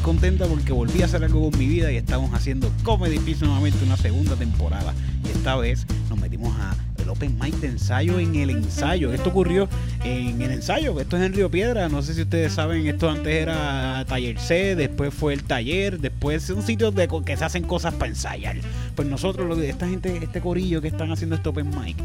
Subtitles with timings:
[0.00, 3.84] contenta porque volví a hacer algo con mi vida y estamos haciendo Comedy Pips nuevamente
[3.84, 4.94] una segunda temporada.
[5.24, 9.12] Y esta vez nos metimos a el Open Mic de ensayo en el ensayo.
[9.12, 9.68] Esto ocurrió
[10.04, 11.88] en el ensayo, esto es en Río Piedra.
[11.88, 16.42] No sé si ustedes saben, esto antes era Taller C, después fue el taller, después
[16.42, 18.56] son sitios de que se hacen cosas para ensayar.
[18.94, 21.96] Pues nosotros, esta gente, este corillo que están haciendo este Open Mic,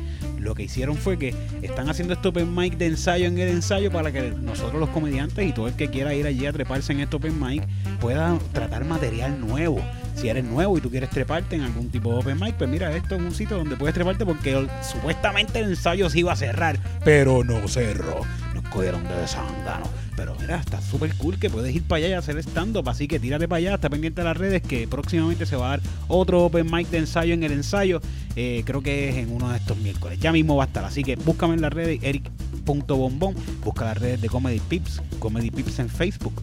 [0.45, 3.91] lo que hicieron fue que están haciendo este Open Mic de ensayo en el ensayo
[3.91, 7.01] para que nosotros los comediantes y todo el que quiera ir allí a treparse en
[7.01, 7.67] este Open Mic
[7.99, 9.81] pueda tratar material nuevo.
[10.15, 12.95] Si eres nuevo y tú quieres treparte en algún tipo de Open Mic, pues mira,
[12.95, 16.79] esto es un sitio donde puedes treparte porque supuestamente el ensayo se iba a cerrar,
[17.03, 18.21] pero no cerró.
[18.53, 20.04] Nos cogieron de desangano.
[20.15, 22.87] Pero mira, está súper cool que puedes ir para allá y hacer stand-up.
[22.87, 25.69] Así que tírate para allá, está pendiente de las redes que próximamente se va a
[25.71, 28.01] dar otro Open Mic de ensayo en el ensayo.
[28.35, 30.19] Eh, creo que es en uno de estos miércoles.
[30.19, 30.85] Ya mismo va a estar.
[30.85, 33.35] Así que búscame en las redes, eric.bombón.
[33.63, 36.41] Busca las redes de Comedy Pips, Comedy Pips en Facebook.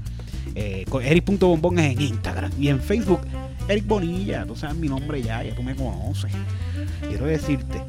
[0.55, 2.53] Eh, Eric.bombón es en Instagram.
[2.59, 3.21] Y en Facebook,
[3.69, 4.45] Eric Bonilla.
[4.45, 6.33] Tú sabes mi nombre ya, ya tú me conoces.
[7.09, 7.83] Quiero decirte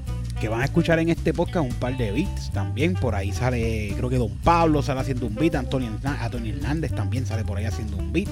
[0.43, 2.95] que van a escuchar en este podcast un par de beats también.
[2.95, 7.25] Por ahí sale, creo que Don Pablo sale haciendo un beat, Antonio, Antonio Hernández también
[7.25, 8.27] sale por ahí haciendo un beat.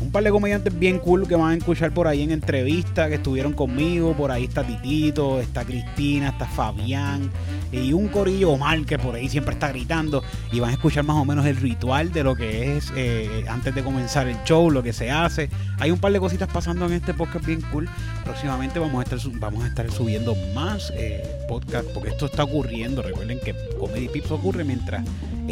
[0.00, 3.16] Un par de comediantes bien cool que van a escuchar por ahí en entrevistas que
[3.16, 4.14] estuvieron conmigo.
[4.14, 7.30] Por ahí está Titito, está Cristina, está Fabián
[7.72, 10.22] y un corillo Omar que por ahí siempre está gritando.
[10.52, 13.74] Y van a escuchar más o menos el ritual de lo que es eh, antes
[13.74, 15.50] de comenzar el show, lo que se hace.
[15.78, 17.88] Hay un par de cositas pasando en este podcast bien cool.
[18.24, 23.02] Próximamente vamos a estar, vamos a estar subiendo más eh, podcast porque esto está ocurriendo.
[23.02, 25.04] Recuerden que Comedy Pips ocurre mientras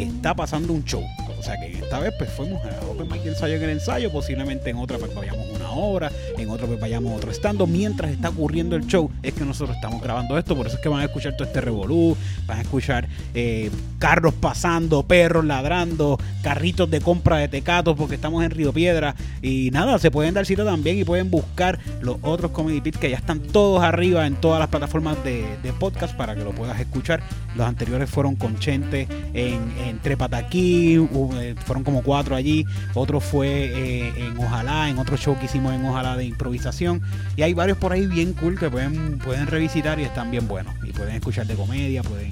[0.03, 1.03] está pasando un show.
[1.37, 4.69] O sea que esta vez pues fuimos a Open Mic ensayo en el ensayo, posiblemente
[4.69, 7.65] en otra pues vayamos una hora, en otra pues vayamos otro estando.
[7.65, 10.89] Mientras está ocurriendo el show es que nosotros estamos grabando esto, por eso es que
[10.89, 16.89] van a escuchar todo este revolú, van a escuchar eh, carros pasando, perros ladrando, carritos
[16.91, 20.65] de compra de tecatos porque estamos en Río Piedra y nada, se pueden dar cita
[20.65, 24.59] también y pueden buscar los otros Comedy Pits que ya están todos arriba en todas
[24.59, 25.45] las plataformas de,
[25.79, 27.21] podcast para que lo puedas escuchar.
[27.55, 32.65] Los anteriores fueron con Chente en, en Trépate aquí, hu- eh, fueron como cuatro allí.
[32.93, 37.01] Otro fue eh, en Ojalá, en otro show que hicimos en Ojalá de improvisación.
[37.35, 40.73] Y hay varios por ahí bien cool que pueden, pueden revisitar y están bien buenos.
[40.87, 42.31] Y pueden escuchar de comedia, pueden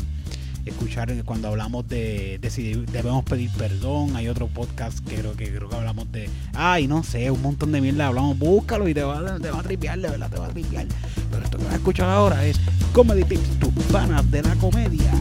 [0.66, 4.16] escuchar cuando hablamos de, de debemos pedir perdón.
[4.18, 6.30] Hay otro podcast que creo que creo que hablamos de.
[6.54, 8.38] Ay, no sé, un montón de mierda hablamos.
[8.38, 10.86] Búscalo y te va, te va a tripear, de verdad, te va a tripear.
[11.32, 12.60] Pero esto que vas a escuchar ahora es
[12.94, 15.12] Comedy Tips, tus panas de la comedia.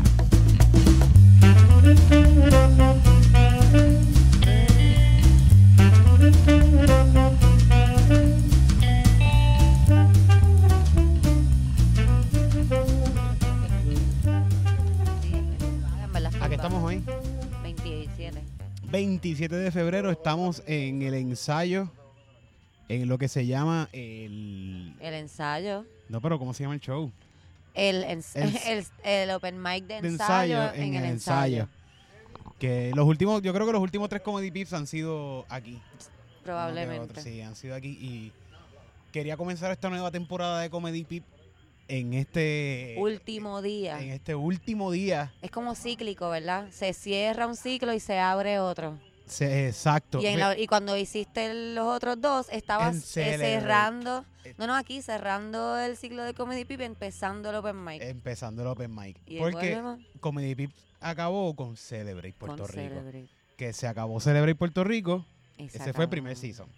[17.63, 18.43] 27.
[18.91, 21.91] 27 de febrero estamos en el ensayo.
[22.89, 24.95] En lo que se llama el.
[25.01, 25.85] El ensayo.
[26.09, 27.13] No, pero ¿cómo se llama el show?
[27.77, 31.69] El, ens- El- open mic de de ensayo, en, el ensayo.
[32.59, 35.75] Que los últimos, yo creo que los últimos tres Comedy Pips han sido aquí.
[35.75, 37.21] Uno que Probablemente.
[37.21, 37.99] Sí, han sido aquí.
[38.01, 38.33] Y
[39.13, 41.25] quería comenzar esta nueva temporada de Comedy Pip
[41.89, 42.95] en este.
[42.99, 44.01] Último día.
[44.01, 45.33] En este último día.
[45.43, 46.69] Es como cíclico, ¿verdad?
[46.71, 48.99] Se cierra un ciclo y se abre otro.
[49.41, 50.21] Exacto.
[50.21, 54.25] Y, en la- y cuando hiciste los otros dos, estabas eh, cerrando.
[54.45, 54.55] Eh.
[54.59, 58.03] No, no, aquí cerrando el ciclo de Comedy Pip, empezando el open mic.
[58.03, 59.19] Empezando el Open Mic.
[59.39, 59.81] Porque
[60.21, 60.71] Comedy Pip
[61.01, 62.95] acabó con Celebrate con Puerto Rico.
[62.95, 63.29] Celebrate.
[63.57, 65.25] Que se acabó Celebrate Puerto Rico.
[65.59, 66.69] Ese fue el primer season.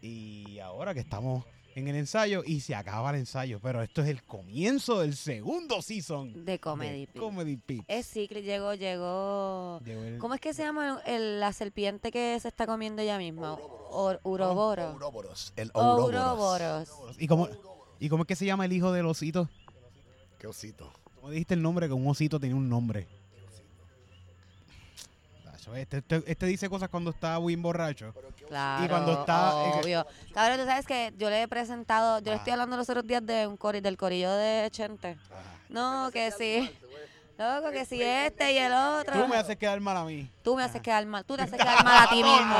[0.00, 1.44] Y ahora que estamos
[1.74, 5.80] en el ensayo y se acaba el ensayo, pero esto es el comienzo del segundo
[5.82, 7.22] season De Comedy de Pip.
[7.22, 7.84] Comedy Pips.
[7.88, 9.80] Es cíclico, llegó, llegó.
[9.84, 13.18] Llegó el- ¿Cómo es que se llama el- la serpiente que se está comiendo ella
[13.18, 13.54] misma?
[13.90, 14.90] Or- uroboro.
[14.92, 15.52] Ouroboros.
[15.56, 16.88] El Ouroboros.
[16.88, 17.16] Ouroboros.
[17.18, 17.48] ¿Y cómo,
[17.98, 19.48] ¿Y cómo es que se llama el hijo del osito?
[20.38, 20.92] Qué osito.
[21.16, 21.86] ¿Cómo dijiste el nombre?
[21.86, 23.06] Que un osito tenía un nombre.
[25.76, 28.12] Este, este, este dice cosas cuando está muy borracho.
[28.48, 28.84] Claro.
[28.84, 30.06] Y cuando está- Obvio.
[30.34, 32.18] Cabrón, tú sabes que yo le he presentado.
[32.18, 35.16] Yo le estoy hablando los otros días de un cori, del corillo de Chente.
[35.68, 36.70] No, que sí.
[37.38, 39.20] Loco, que sí, este y el otro.
[39.20, 40.30] Tú me haces quedar mal a mí.
[40.42, 41.24] Tú me haces quedar mal.
[41.24, 42.56] Tú te haces quedar mal a ti mismo.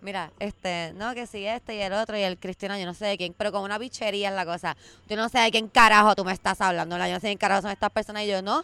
[0.00, 3.06] Mira, este, no, que sí, este y el otro y el cristiano, yo no sé
[3.06, 4.76] de quién, pero con una bichería es la cosa.
[5.08, 7.38] Yo no sé de quién carajo tú me estás hablando, yo no sé de quién
[7.38, 8.62] carajo son estas personas y yo, no.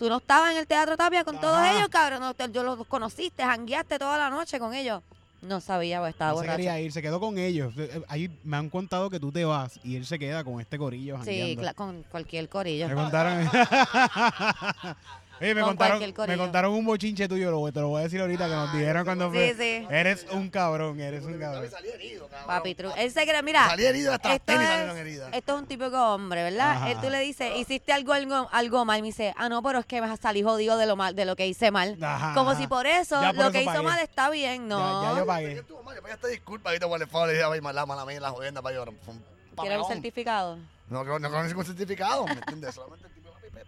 [0.00, 2.20] Tú no estabas en el Teatro Tapia con todos ellos, cabrón.
[2.20, 5.02] No, te- yo los conociste, jangueaste toda la noche con ellos.
[5.42, 6.56] No sabía, porque estaba No se borracho.
[6.56, 7.74] quería ir, se quedó con ellos.
[7.76, 10.58] Eh, eh, Ahí me han contado que tú te vas y él se queda con
[10.58, 11.18] este corillo.
[11.22, 11.74] Sí, jangueando.
[11.74, 12.88] con cualquier corillo.
[12.88, 13.46] Me contaron.
[15.40, 18.20] Oye, me Con contaron, me contaron un bochinche tuyo, lo, te lo voy a decir
[18.20, 19.54] ahorita que nos dijeron cuando Sí, fue.
[19.54, 19.86] sí.
[19.88, 21.70] Eres un cabrón, eres un cabrón.
[21.70, 22.46] Salí herido, cabrón.
[22.46, 25.30] Papi, tru- él se cree, mira, Salí herido hasta las esto tenis es, salieron heridas.
[25.32, 26.70] esto es un típico hombre, ¿verdad?
[26.72, 26.90] Ajá.
[26.90, 29.86] Él tú le dices, hiciste algo, algo, algo mal, me dice, ah, no, pero es
[29.86, 31.96] que vas a salir jodido de lo mal, de lo que hice mal.
[32.02, 32.60] Ajá, Como ajá.
[32.60, 33.82] si por eso Ya por lo eso que hizo pagué.
[33.82, 34.78] mal está bien, no.
[35.02, 35.52] Ya, ya yo Yo pagué.
[35.54, 38.04] estuvo mal, yo pedí esta disculpa, ahorita por el favor, le dije, ay, mala, mala
[38.04, 38.94] mía, la jodienda, para llorar.
[39.06, 39.86] Fue un ¿Quieres un papelón.
[39.86, 40.58] certificado?
[40.90, 42.74] No, no, no ningún certificado, ¿me entiendes?
[42.74, 43.08] Solamente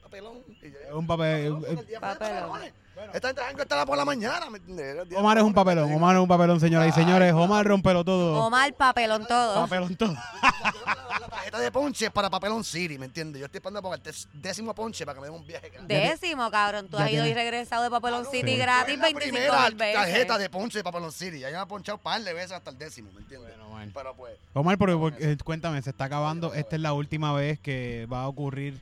[0.00, 0.42] papelón.
[0.62, 1.52] Yo- Un papel.
[1.52, 2.40] Papelón, el día fue de Papelón.
[2.50, 2.72] papelones.
[3.14, 5.06] Esta gente jango estará por la mañana, ¿me entiendes?
[5.16, 7.32] Omar es un papelón, Omar es un papelón, señoras y señores.
[7.32, 8.44] Omar rompelo todo.
[8.44, 9.54] Omar papelón todo.
[9.62, 10.12] Papelón todo.
[10.12, 13.40] La, tarjeta de ponche es para Papelón City, ¿me entiendes?
[13.40, 14.02] Yo estoy esperando por el
[14.34, 15.94] décimo ponche para que me den un viaje grande.
[15.94, 16.88] Décimo, cabrón.
[16.88, 18.56] Tú Ya has ido y regresado de Papelón City Sí.
[18.58, 19.94] gratis Es la 25 primera veces.
[19.94, 21.38] tarjeta de ponche de Papelón City.
[21.40, 23.50] Ya me ha ponchado un par de veces hasta el décimo, ¿me entiendes?
[23.56, 23.92] Bueno, bueno.
[23.94, 26.52] Pero pues, Omar, pero, porque, eh, cuéntame, se está acabando.
[26.54, 28.80] Esta es la última vez que va a ocurrir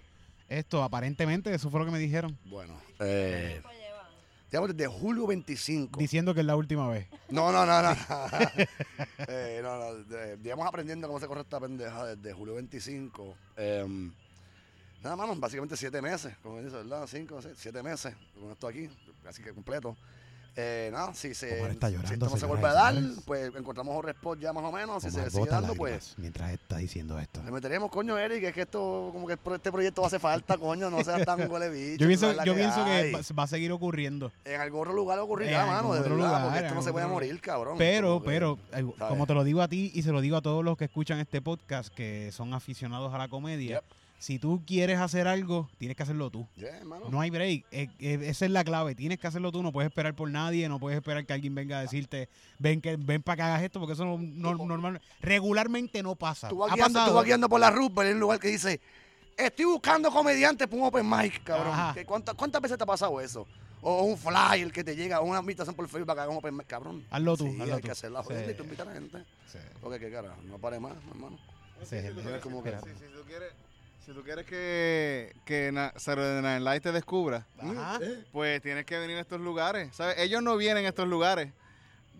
[0.50, 0.82] esto.
[0.82, 2.36] Aparentemente, eso fue lo que me dijeron.
[2.44, 3.62] bueno, eh,
[4.50, 5.98] digamos desde julio 25.
[5.98, 7.06] Diciendo que es la última vez.
[7.30, 7.90] No, no, no, no.
[9.28, 10.04] eh, no, no
[10.42, 13.34] digamos aprendiendo cómo se corre esta pendeja desde julio 25.
[13.56, 14.10] eh,
[15.02, 17.06] nada más, básicamente siete meses, como dice, ¿verdad?
[17.06, 18.88] Cinco, seis, siete meses con esto aquí,
[19.26, 19.96] así que completo.
[20.56, 23.18] Eh, nada, si, se, Omar está si llorando, esto no se vuelve a dar, señores.
[23.24, 25.02] pues encontramos un spot ya más o menos.
[25.02, 27.42] Si Omar se sigue dando, lágrimas pues mientras está diciendo esto.
[27.44, 31.02] le meteremos, coño, Eric, es que esto, como que este proyecto hace falta, coño, no
[31.04, 31.98] seas tan huele bicho.
[32.00, 34.32] Yo pienso, yo pienso que va, a seguir ocurriendo.
[34.44, 37.06] En algún otro lugar ocurrirá, mano, de otro verdad, lugar, porque esto no se puede
[37.06, 37.76] morir, cabrón.
[37.78, 38.86] Pero, que- pero, ¿sabes?
[39.08, 41.20] como te lo digo a ti y se lo digo a todos los que escuchan
[41.20, 43.84] este podcast que son aficionados a la comedia, Yep.
[44.20, 46.46] Si tú quieres hacer algo, tienes que hacerlo tú.
[46.54, 46.80] Yeah.
[47.10, 47.64] No hay break.
[47.70, 48.94] Eh, eh, esa es la clave.
[48.94, 49.62] Tienes que hacerlo tú.
[49.62, 50.68] No puedes esperar por nadie.
[50.68, 52.28] No puedes esperar que alguien venga a decirte,
[52.58, 56.48] ven que ven para que hagas esto, porque eso no, no- normal, regularmente no pasa.
[56.50, 57.16] Tú vas, Ha guiando, tú pasado.
[57.16, 58.78] vas guiando por la ruta en un lugar que dice,
[59.38, 61.72] estoy buscando comediantes para un open mic, cabrón.
[61.72, 61.94] Ajá.
[61.94, 63.46] ¿Qué- cuántas, ¿Cuántas veces te ha pasado eso?
[63.80, 66.38] O un flyer que te llega, o una invitación por Facebook para que hagas un
[66.40, 67.02] open mic, cabrón.
[67.08, 67.86] Hazlo tú, Sí, hazlo hay tú.
[67.86, 68.50] que hacer la jodida Sí.
[68.50, 69.24] y tú invitar a la gente.
[69.50, 71.38] Sí, Porque qué cara, no pare más, hermano.
[71.82, 71.96] sí.
[71.96, 73.48] Si, si tú quieres,
[74.04, 77.98] si tú quieres que, que na- Saturday Night Live te descubra, Ajá.
[78.32, 79.94] pues tienes que venir a estos lugares.
[79.94, 80.16] ¿sabes?
[80.18, 81.52] Ellos no vienen a estos lugares,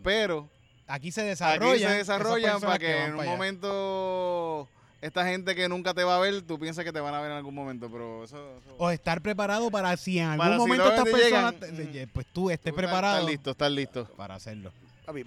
[0.03, 0.49] pero
[0.87, 1.79] Aquí se aquí desarrollan.
[1.79, 3.31] se esas desarrollan para que, van en un allá.
[3.31, 4.69] momento
[5.00, 7.31] esta gente que nunca te va a ver, tú piensas que te van a ver
[7.31, 8.37] en algún momento, pero eso...
[8.59, 11.73] eso- O estar preparado para si en algún Para si momento no estas personas, te-
[11.73, 11.93] mm.
[11.93, 14.05] te- pues tú estés tú preparado Estás listo, estás listo.
[14.17, 14.73] para hacerlo.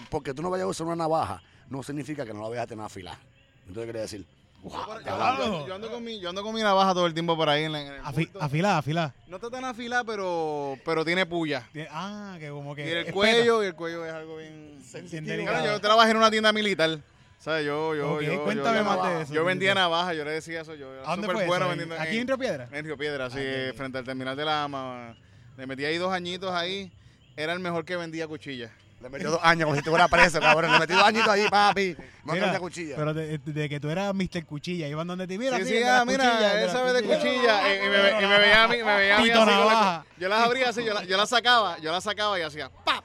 [0.10, 2.68] Porque tú no vayas a usar una navaja, no significa que no la vayas a
[2.68, 3.20] tener afilada.
[3.68, 4.26] Entonces quiere decir,
[4.64, 7.50] Yo, ando, yo ando con mi, yo ando con mi navaja todo el tiempo por
[7.50, 9.14] ahí en, la- en el Afi- afilada, afilada.
[9.28, 11.68] No está tan afilada, pero, pero tiene puya.
[11.74, 12.86] Tiene- Ah, que como que.
[12.88, 13.14] Y el espeta.
[13.14, 14.80] cuello, y el cuello es algo bien...
[15.10, 17.00] Bien Claro, yo trabajé en una tienda militar.
[17.40, 17.66] ¿Sabes?
[17.66, 18.44] Yo, yo, yo.
[18.46, 19.82] cuéntame yo, más yo- de eso, Yo vendía Tito.
[19.82, 20.76] navajas, yo le decía eso.
[20.76, 21.96] Yo era ¿A dónde súper bueno vendiendo.
[22.00, 22.70] ¿Aquí en Río Piedra?
[22.72, 25.16] En Río Piedra, sí, Ah, frente al terminal de la AMA.
[25.58, 26.90] Le metí ahí dos añitos ahí.
[27.36, 28.72] Era el mejor que vendía cuchillas.
[29.04, 30.72] Le metió dos años como si estuviera preso, cabrón.
[30.72, 31.96] Le metí dos añitos ahí, papi.
[32.24, 32.96] Mira, la cuchilla.
[32.96, 34.46] Pero de, de que tú eras Mr.
[34.46, 37.22] Cuchilla, iban donde ti, mira, sí, ah, mira, él las sabe de cuchillas.
[37.22, 37.62] cuchillas.
[37.68, 40.06] y, y me, y me veía a mí, me veía a mí así la- Navaja.
[40.18, 43.04] Yo las abría así, yo, la- yo las sacaba, yo las sacaba y hacía ¡pap!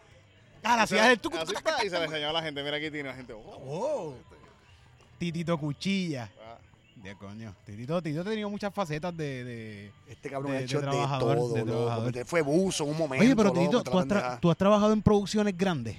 [0.62, 1.36] Ah, la hacías el tucu,
[1.84, 2.62] y se le enseñaba a la gente.
[2.62, 3.32] Mira aquí tiene la gente.
[3.32, 4.14] oh, Oh.
[5.18, 6.30] Titito Cuchilla.
[7.02, 7.54] De coño.
[7.64, 9.44] Titito, Titito ha tenido muchas facetas de.
[9.44, 9.92] de...
[10.08, 12.24] Este cabrón de- ha hecho de trabajador, todo, de trabajador.
[12.26, 13.24] Fue buzo en un momento.
[13.24, 14.38] Oye, pero Titito, ¿tú has, tra- pendeja.
[14.40, 15.96] tú has trabajado en producciones grandes.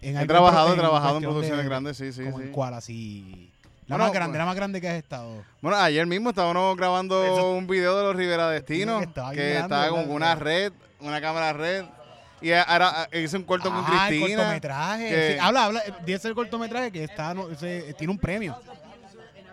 [0.00, 2.44] En He trabajado, he trabajado en producciones de- grandes, sí, sí, como sí.
[2.46, 3.50] en cuál así.
[3.86, 5.44] La Bueno, más grande, la más grande que has estado.
[5.60, 9.58] Bueno, ayer mismo estábamos grabando Eso- un video de los Rivera Destino, que estaba que
[9.58, 11.84] estaba con una red, una cámara red.
[12.40, 14.36] Y ahora hice un corto con ah, el Cristina.
[14.38, 15.08] cortometraje.
[15.08, 15.82] que- Sí, habla, habla.
[16.04, 18.58] Dice el cortometraje que está, no, ese- tiene un premio.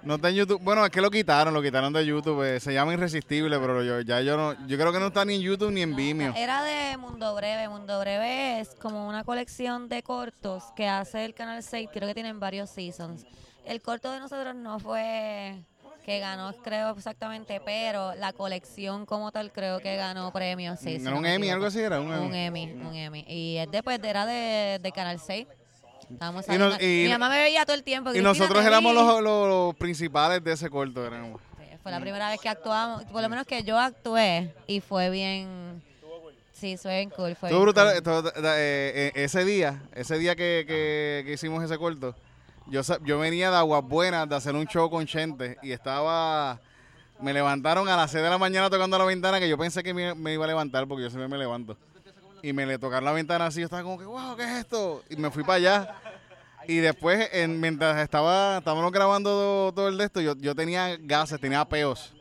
[0.03, 0.61] No está en YouTube.
[0.61, 2.43] Bueno, es que lo quitaron, lo quitaron de YouTube.
[2.43, 5.35] eh, Se llama Irresistible, pero yo ya yo no, yo creo que no está ni
[5.35, 6.33] en YouTube ni en Vimeo.
[6.35, 7.67] Era de Mundo Breve.
[7.69, 11.89] Mundo Breve es como una colección de cortos que hace el Canal 6.
[11.91, 13.25] Creo que tienen varios seasons.
[13.65, 15.55] El corto de nosotros no fue
[16.05, 20.79] que ganó, creo exactamente, pero la colección como tal creo que ganó premios.
[20.79, 21.99] Sí, si ¿Era no un Emmy, algo así era?
[21.99, 22.63] Un Un Emmy.
[22.63, 23.25] Emmy, un Emmy.
[23.27, 25.45] Y es después, era de, de Canal 6.
[26.11, 26.45] Estábamos
[26.81, 28.13] Y Mi mamá me veía todo el tiempo.
[28.13, 31.05] Y nosotros éramos los, los- principales de ese corto.
[31.05, 31.39] éramos.
[31.57, 35.09] Sí, Fue la primera vez que actuamos, por lo menos que yo actué y fue
[35.09, 35.81] bien.
[36.53, 37.35] Sí, fue bien cool.
[37.35, 38.03] Fue bien brutal.
[38.03, 38.27] cool.
[38.35, 42.15] eh, eh, ese día, ese día que, que- que hicimos ese corto,
[42.67, 46.59] yo, yo venía de Aguas Buenas de hacer un show con Chente y estaba.
[47.21, 49.93] Me levantaron a las 6 de la mañana tocando la ventana que yo pensé que
[49.93, 51.75] me, me iba a levantar porque yo siempre me levanto.
[52.41, 55.03] Y me le tocaron la ventana así, yo estaba como que, wow, ¿qué es esto?
[55.09, 55.95] Y me fui para allá.
[56.67, 60.97] Y después, en- mientras estaba, estábamos grabando todo, todo el de esto, yo, yo tenía
[60.99, 62.13] gases, tenía peos.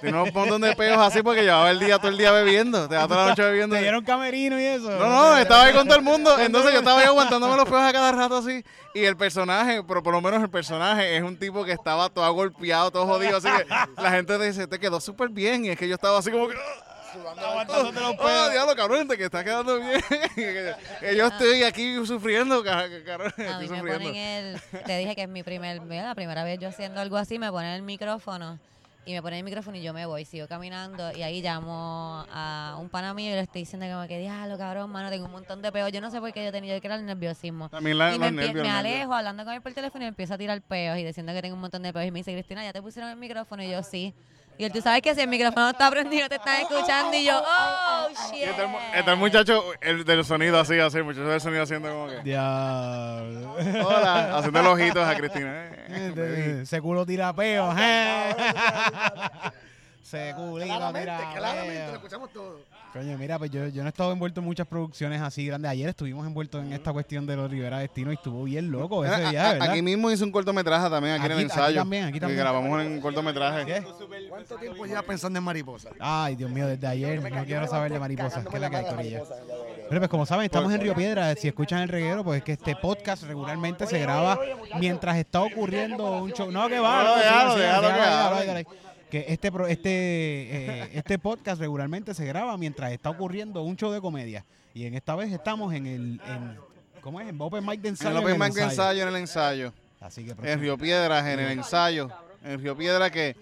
[0.00, 2.88] Tenía un montón de peos así porque llevaba el día, todo el día bebiendo.
[2.88, 3.74] Te toda la noche bebiendo.
[3.74, 4.88] ¿Te dieron camerino y eso?
[4.90, 6.38] No, no, estaba ahí con todo el mundo.
[6.38, 8.64] Entonces yo estaba ahí aguantándome los peos a cada rato así.
[8.94, 12.32] Y el personaje, pero por lo menos el personaje es un tipo que estaba todo
[12.32, 13.38] golpeado, todo jodido.
[13.38, 13.66] Así que
[14.00, 15.64] la gente te dice, te quedó súper bien.
[15.64, 16.54] Y es que yo estaba así como que.
[17.14, 18.52] Aguantándote los Oh, pedos.
[18.52, 20.00] diablo, cabrón, te que está quedando bien.
[21.00, 23.32] que yo estoy aquí sufriendo, ca- ca- cabrón.
[23.38, 24.60] A Estoy mí me ponen el.
[24.84, 25.80] Te dije que es mi primer.
[25.80, 28.58] mira, La primera vez yo haciendo algo así, me ponen el micrófono.
[29.04, 31.10] Y me ponen el micrófono y yo me voy, sigo caminando.
[31.16, 35.10] Y ahí llamo a un pana mío y le estoy diciendo que, diablo, cabrón, mano,
[35.10, 35.90] tengo un montón de peos.
[35.90, 37.68] Yo no sé por qué yo tenía, yo que era el nerviosismo.
[37.68, 40.06] También la, y me, los empie- nervios, me alejo hablando con él por teléfono y
[40.06, 42.06] me empiezo a tirar peos y diciendo que tengo un montón de peos.
[42.06, 43.64] Y me dice, Cristina, ¿ya te pusieron el micrófono?
[43.64, 44.14] Y yo, sí.
[44.58, 47.16] Y él, tú sabes que si el micrófono está prendido, te están escuchando.
[47.16, 48.40] Y yo, oh, shit.
[48.40, 51.62] Y está el está el muchacho el del sonido así, así, el muchacho del sonido
[51.62, 52.20] haciendo como que.
[52.22, 53.56] Diablo.
[53.84, 55.68] Hola, haciendo los ojitos a Cristina.
[55.88, 57.74] Eh, Se culo tira peo.
[57.78, 58.34] eh.
[60.02, 62.60] Se culito Claramente, tira claramente, lo escuchamos todo.
[62.92, 65.70] Coño, mira, pues yo, yo no he estado envuelto en muchas producciones así grandes.
[65.70, 69.16] Ayer estuvimos envueltos en esta cuestión de los Rivera Destino y estuvo bien loco ese
[69.16, 69.70] Mira, día, a- ¿verdad?
[69.70, 71.76] Aquí mismo hice un cortometraje también, aquí, en el Aquí- aquí ensayo.
[71.78, 72.40] también, aquí que también.
[72.40, 73.64] grabamos en un cortometraje.
[73.64, 73.82] ¿Qué?
[74.28, 75.88] ¿Cuánto tiempo llevas pensando en mariposa?
[76.00, 78.44] Ay, Dios mío, desde ayer no quiero saber de mariposas.
[78.46, 79.18] ¿Qué es la que hay, Cagándome Corilla?
[79.20, 81.34] mariposa en la de- Pero pues como saben, estamos en Río Piedra.
[81.36, 84.38] Si escuchan el reguero, pues es que este podcast regularmente se graba
[84.78, 86.50] mientras está ocurriendo un show.
[86.50, 87.02] No, que va.
[87.04, 88.64] No, no, déjalo,
[89.12, 94.00] que este, este, eh, este podcast regularmente se graba mientras está ocurriendo un show de
[94.00, 94.42] comedia.
[94.72, 96.20] Y en esta vez estamos en el...
[96.26, 96.56] En,
[97.02, 97.28] ¿Cómo es?
[97.28, 98.10] En Open Mic de En ensayo.
[98.16, 99.72] el Open en Mic de ensayo, en el ensayo.
[100.00, 102.08] Así que En Río Piedras, en el ensayo.
[102.42, 103.36] En Río Piedra que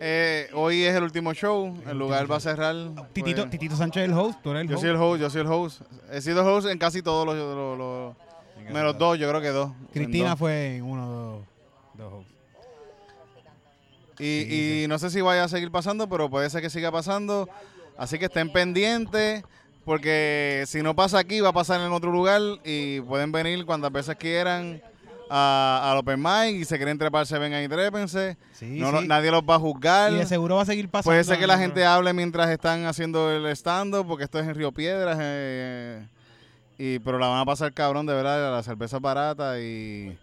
[0.00, 1.72] eh, hoy es el último show.
[1.86, 2.74] El lugar va a cerrar.
[3.12, 4.82] Titito, pues, Titito Sánchez es el host, tú eres el yo host.
[4.82, 5.82] soy el host, yo soy el host.
[6.10, 7.36] He sido host en casi todos los...
[7.36, 9.70] los- los- menos dos, yo creo que dos.
[9.70, 10.38] En Cristina dos.
[10.40, 11.44] fue en uno dos,
[11.94, 12.32] dos hosts.
[14.18, 17.48] Y, y no sé si vaya a seguir pasando, pero puede ser que siga pasando.
[17.98, 19.42] Así que estén pendientes,
[19.84, 23.92] porque si no pasa aquí, va a pasar en otro lugar y pueden venir cuantas
[23.92, 24.82] veces quieran
[25.30, 28.36] a- al Open Mic y se quieren treparse, vengan y trépense.
[28.52, 30.12] Sí, No, nadie los va a juzgar.
[30.12, 31.10] Y de seguro va a seguir pasando.
[31.12, 34.54] Puede ser que la gente hable mientras están haciendo el stand-up, porque esto es en
[34.54, 35.18] Río Piedras.
[35.20, 36.06] eh,
[36.78, 40.16] y, pero la van a pasar cabrón, de verdad, la cerveza barata y...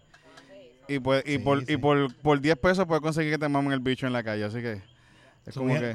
[0.88, 1.72] Y, pues, y, Sí, por, sí.
[1.72, 4.44] y por, por 10 pesos puedes conseguir que te mamen el bicho en la calle.
[4.44, 4.82] Así que
[5.46, 5.92] es como que...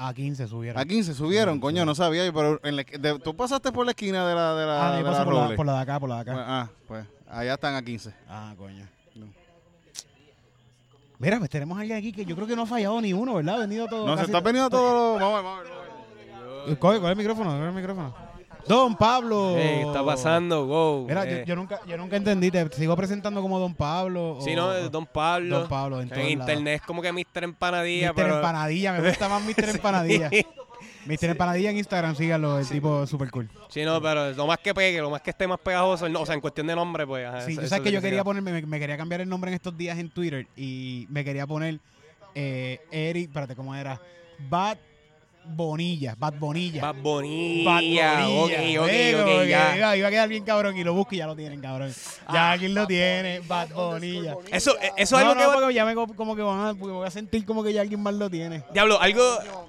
[0.00, 0.80] a 15 subieron.
[0.80, 2.24] A 15 subieron, Sí, coño, no sabía.
[2.26, 4.96] yo, Pero en la- de- tú pasaste por la esquina de la, de la, Ah,
[4.96, 5.56] de la por la, Roble.
[5.56, 6.32] por la de acá, por la de acá.
[6.34, 8.12] Pues, ah, pues allá están a 15.
[8.28, 8.86] Ah, coño.
[9.14, 9.26] No.
[11.18, 13.34] Mira, pues tenemos a alguien aquí que yo creo que no ha fallado ni uno,
[13.34, 13.56] ¿verdad?
[13.56, 14.06] Ha venido todo.
[14.06, 14.42] No, se está todo.
[14.44, 15.14] veniendo todo.
[15.18, 15.58] Vamos, vamos.
[15.58, 16.62] a ver, vamos.
[16.62, 16.78] a ver.
[16.78, 18.14] Coge, coge el micrófono, coge el micrófono.
[18.68, 19.54] Don Pablo.
[19.56, 20.66] ¿qué está pasando?
[20.66, 21.06] Wow.
[21.08, 24.36] Mira, yo, Eh, yo nunca, yo nunca entendí, te sigo presentando como Don Pablo.
[24.38, 25.60] o- sí, no, Don Pablo.
[25.60, 27.44] Don Pablo, en internet es como que Mr.
[27.44, 28.14] Empanadilla, Mr.
[28.14, 28.36] pero...
[28.36, 29.68] Empanadilla, me gusta más Mr.
[29.70, 30.30] Empanadilla.
[31.06, 31.24] Mr.
[31.30, 33.48] Empanadilla en Instagram, síganlo, el tipo super cool.
[33.68, 36.26] Sí, no, pero lo más que pegue, lo más que esté más pegajoso, no, o
[36.26, 37.26] sea, en cuestión de nombre, pues...
[37.26, 39.50] ajá, Sí, eso- eso sabes que yo quería ponerme, me, me quería cambiar el nombre
[39.50, 41.80] en estos días en Twitter y me quería poner
[42.34, 44.00] eh, Eric, espérate, ¿cómo era?
[44.50, 44.76] Bad
[45.48, 46.82] Bonilla, Bad Bonilla.
[46.82, 48.28] Bad Bad Bonilla, Bonilla.
[48.42, 48.52] ok,
[48.82, 49.76] ok, ok, ya.
[49.76, 51.92] Iba, iba a quedar bien cabrón y lo busco y ya lo tienen, cabrón.
[52.32, 54.36] Ya aquí lo tiene, Bad Bonilla.
[54.52, 55.64] Eso, eh, eso no, es algo no, que...
[55.66, 57.80] va- ya me co- como que van a, porque voy a sentir como que ya
[57.80, 58.62] alguien más lo tiene.
[58.72, 59.22] Diablo, algo...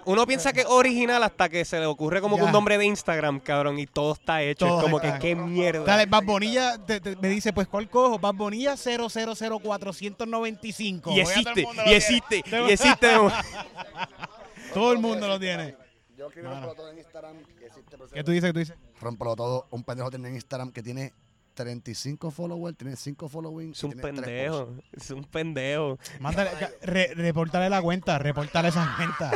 [0.05, 2.85] Uno piensa que es original hasta que se le ocurre como que un nombre de
[2.85, 4.65] Instagram, cabrón, y todo está hecho.
[4.65, 5.83] Todo es como está- que qué mierda.
[5.85, 8.19] Dale, Bad Bonilla te- te- me dice, pues, ¿cuál cojo?
[8.19, 11.11] Bad Bonilla 000495.
[11.11, 13.07] Y existe, y existe, y existe.
[14.73, 15.75] Todo el mundo lo tiene.
[16.17, 16.61] Yo quiero Mano.
[16.67, 17.37] romperlo todo en Instagram.
[17.57, 18.49] que existe, pero ¿Qué tú dices?
[18.49, 18.75] ¿Qué tú dices?
[19.01, 19.67] Rómpelo todo.
[19.71, 21.13] Un pendejo tiene en Instagram que tiene
[21.53, 23.71] 35 followers, tiene 5 following.
[23.71, 25.97] Es un pendejo, es un pendejo.
[26.19, 29.31] Mándale, re- reportale la cuenta, reportale esa cuenta.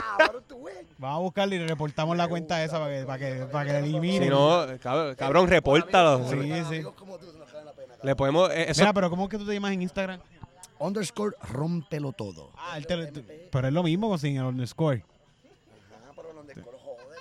[0.97, 3.79] Vamos a buscarle y reportamos la cuenta esa para que, para que, para que la
[3.79, 4.23] eliminen.
[4.23, 6.29] Si no, cabrón, cabrón, repórtalo.
[6.29, 6.83] Sí, sí.
[8.03, 8.49] Le podemos...
[8.51, 10.19] eh, Eso, Mira, pero ¿cómo es que tú te llamas en Instagram?
[10.79, 12.51] Underscore, rómpelo todo.
[12.57, 12.97] Ah, él te
[13.51, 15.05] pero es lo mismo sin el underscore.
[16.05, 17.15] Ah, pero el underscore jode,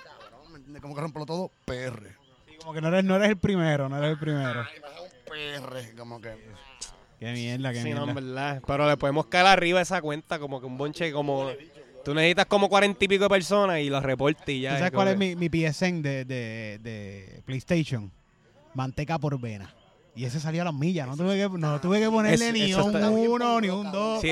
[0.73, 0.73] cabrón.
[0.73, 0.81] ¿Me entiendes?
[0.81, 1.51] ¿Cómo que rómpelo todo?
[1.65, 2.15] PR.
[2.47, 4.65] Sí, como que no eres, no eres el primero, no eres el primero.
[5.25, 6.31] PR, como que.
[7.19, 8.09] Qué mierda, qué Sí, no, mierda.
[8.09, 8.61] en verdad.
[8.67, 11.49] Pero le podemos caer arriba esa cuenta, como que un bonche, como.
[12.03, 14.71] Tú necesitas como cuarenta y pico de personas y los reportes y ya.
[14.71, 18.11] ¿Tú sabes cuál es mi, mi PSN de, de, de PlayStation?
[18.73, 19.73] Manteca por vena.
[20.15, 21.07] Y ese salió a las millas.
[21.07, 22.95] No tuve que, no tuve que ponerle Es- ni un
[23.29, 24.19] uno, ni un dos.
[24.21, 24.27] Sí,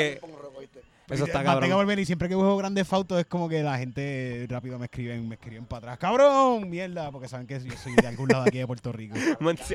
[1.09, 1.69] Eso está cabrón.
[1.71, 5.27] volver y siempre que juego grandes fotos es como que la gente rápido me escriben,
[5.27, 5.97] me escriben para atrás.
[5.99, 6.69] ¡Cabrón!
[6.69, 9.15] Mierda, porque saben que yo soy de algún lado aquí de Puerto Rico.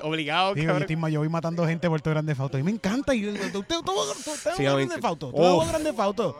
[0.03, 0.91] Obligado, Digo, yo, cabrón.
[0.91, 2.59] estoy yo voy matando gente por todo grandes fotos.
[2.61, 3.15] Y me encanta.
[3.15, 3.33] Y yo.
[3.53, 4.27] Tú Uf.
[5.33, 6.35] juegas grandes fotos.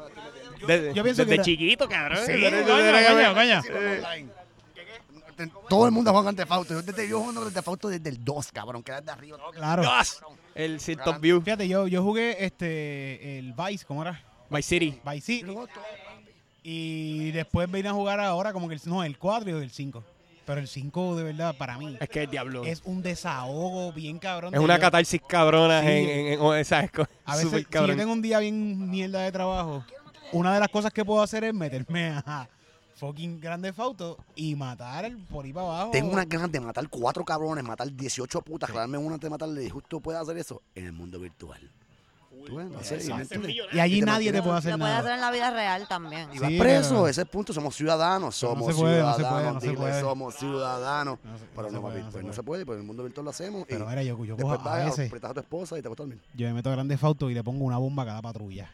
[0.67, 2.19] Desde, yo pienso que desde chiquito, cabrón.
[2.25, 3.63] Sí, coño, coño.
[5.69, 6.71] Todo el mundo juega Grand Theft.
[6.71, 9.39] Yo, desde, yo jugando Grand Theft desde el 2, cabrón, que era de arriba.
[9.53, 9.83] Claro.
[10.55, 11.41] El Top View.
[11.43, 14.23] Fíjate, yo, yo jugué este el Vice, ¿cómo era?
[14.51, 15.01] Vice City.
[15.05, 15.47] Vice City.
[16.63, 20.03] Y después vine a jugar ahora como que el, no, el 4 y el 5.
[20.45, 22.65] Pero el 5 de verdad para mí Es que es diablo.
[22.65, 24.53] Es, es un desahogo bien cabrón.
[24.53, 25.87] de una yo- catarsis cabrona Sí.
[25.89, 26.51] en, en, en- A
[27.37, 29.85] veces, si yo tengo un día bien mierda de trabajo,
[30.33, 32.49] una de las cosas que puedo hacer es meterme a
[32.95, 35.91] fucking Grande Fauto y matar el- por ahí para abajo.
[35.91, 39.65] Tengo unas ganas de matar cuatro cabrones, matar 18 putas, clavarme una antes de matarle.
[39.65, 41.61] Y justo puedes hacer eso en el mundo virtual.
[43.73, 44.99] Y allí Y te nadie te puede hacer Lo puedes nada.
[45.01, 46.29] hacer en la vida real también.
[46.33, 49.77] Y vas preso, pero- ese es el punto, somos ciudadanos, somos puede, ciudadanos, puede, dile,
[49.77, 50.01] puede.
[50.01, 51.19] somos ciudadanos.
[51.55, 52.33] Pero no, puede, papi, se pues no puede.
[52.35, 53.65] se puede, pues en el mundo virtual lo hacemos.
[53.69, 56.23] Pero mira, yo, cojo a vas, veces, a tu esposa y te acuestas a dormir.
[56.35, 58.71] yo me meto a Grande Fauto y le pongo una bomba a cada patrulla.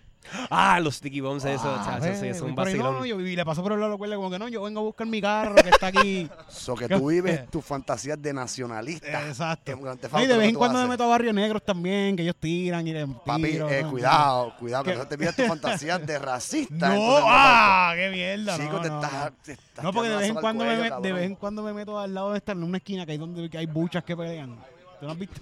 [0.50, 2.94] Ah, los sticky bombs, eso, Ah, chacho, sí, es voy un no, vacilón.
[2.94, 4.62] no, yo y le paso por el lado de la cuerda como que no, yo
[4.62, 6.28] vengo a buscar mi carro que está aquí.
[6.48, 9.26] So que tú vives tus fantasías de nacionalista.
[9.26, 9.72] Exacto.
[10.20, 12.92] Y de vez en cuando me meto a barrios negros también, que ellos tiran y
[12.92, 13.90] le Papi, tiro, eh, ¿no?
[13.90, 16.94] cuidado, cuidado, que no te pidas tus fantasías de racista.
[17.02, 18.54] No, ah, qué mierda.
[18.54, 18.64] Auto.
[18.64, 19.36] no, Chico, te no, estás, no.
[19.42, 21.98] te estás No, porque de vez en cuando me de vez en cuando me meto
[21.98, 24.56] al lado de estar en una esquina que hay donde que hay buchas que pelean.
[25.00, 25.40] ¿Tú no has visto?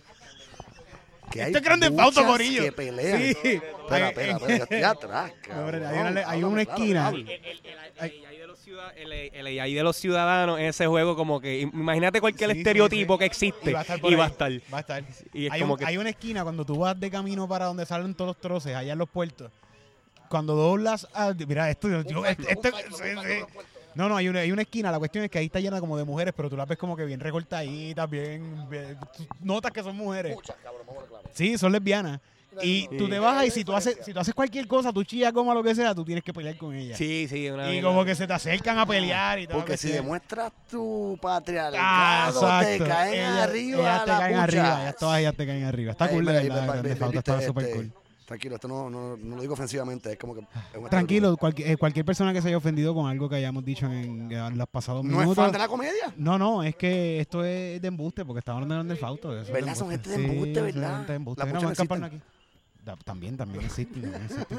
[1.30, 2.62] Que hay Esto es Grande Fauto, corillo.
[2.64, 3.18] que pelean.
[3.20, 3.28] Sí.
[3.40, 5.84] Espera, espera, espera, yo estoy atrás, cabrón.
[5.86, 7.08] hay una- hay una esquina.
[7.10, 11.60] El AI de los ciudad- el- AI de los ciudadanos en ese juego como que
[11.60, 13.18] imagínate cualquier Sí, estereotipo sí.
[13.18, 14.18] que existe Y va a estar por y ahí.
[14.18, 15.04] va a estar Va a estar.
[15.32, 17.66] y es hay, como un- que hay una esquina cuando tú vas de camino para
[17.66, 19.50] donde salen todos los troces, allá en los puertos.
[20.28, 21.06] Cuando doblas.
[21.14, 21.88] a- mira, esto.
[21.88, 23.44] yo- este- este- sí, sí.
[24.00, 24.90] No, no, hay una, hay una esquina.
[24.90, 26.96] La cuestión es que ahí está llena como de mujeres, pero tú las ves como
[26.96, 28.66] que bien recortaditas, bien.
[29.42, 30.38] notas que son mujeres.
[31.34, 32.18] Sí, son lesbianas.
[32.62, 35.32] Y tú te bajas y si tú haces si tú haces cualquier cosa, tú chillas
[35.32, 36.96] como lo que sea, tú tienes que pelear con ellas.
[36.98, 39.58] sí, sí, una y como que se te acercan a pelear y todo.
[39.58, 39.92] Porque que si sí.
[39.94, 42.84] demuestras tu Ah, patriarcado, te exacto.
[42.86, 44.42] caen Ellas- arriba ellas te la caen pucha.
[44.42, 45.90] arriba, ellas todas ellas te caen arriba.
[45.92, 47.92] Está Ay, cool, de mira, verdad, está súper este, cool.
[48.30, 50.40] Tranquilo, esto no, no, no lo digo ofensivamente, es como que...
[50.42, 53.64] es un Tranquilo, cualquier, eh, cualquier persona que se haya ofendido con algo que hayamos
[53.64, 55.42] dicho en, en los pasados ¿No es minutos.
[55.44, 56.14] fan de la comedia?
[56.16, 59.32] No, no, es que esto es de embuste, porque estamos hablando de Grande Fauto.
[59.32, 59.74] eso es ¿Verdad?
[59.74, 60.88] Son gente de embuste, Sí, ¿verdad?
[60.90, 61.40] son gente de embuste.
[61.40, 62.20] Las Mira, muchas van no a escapar aquí.
[62.84, 64.58] Da- También, también existen, también existen.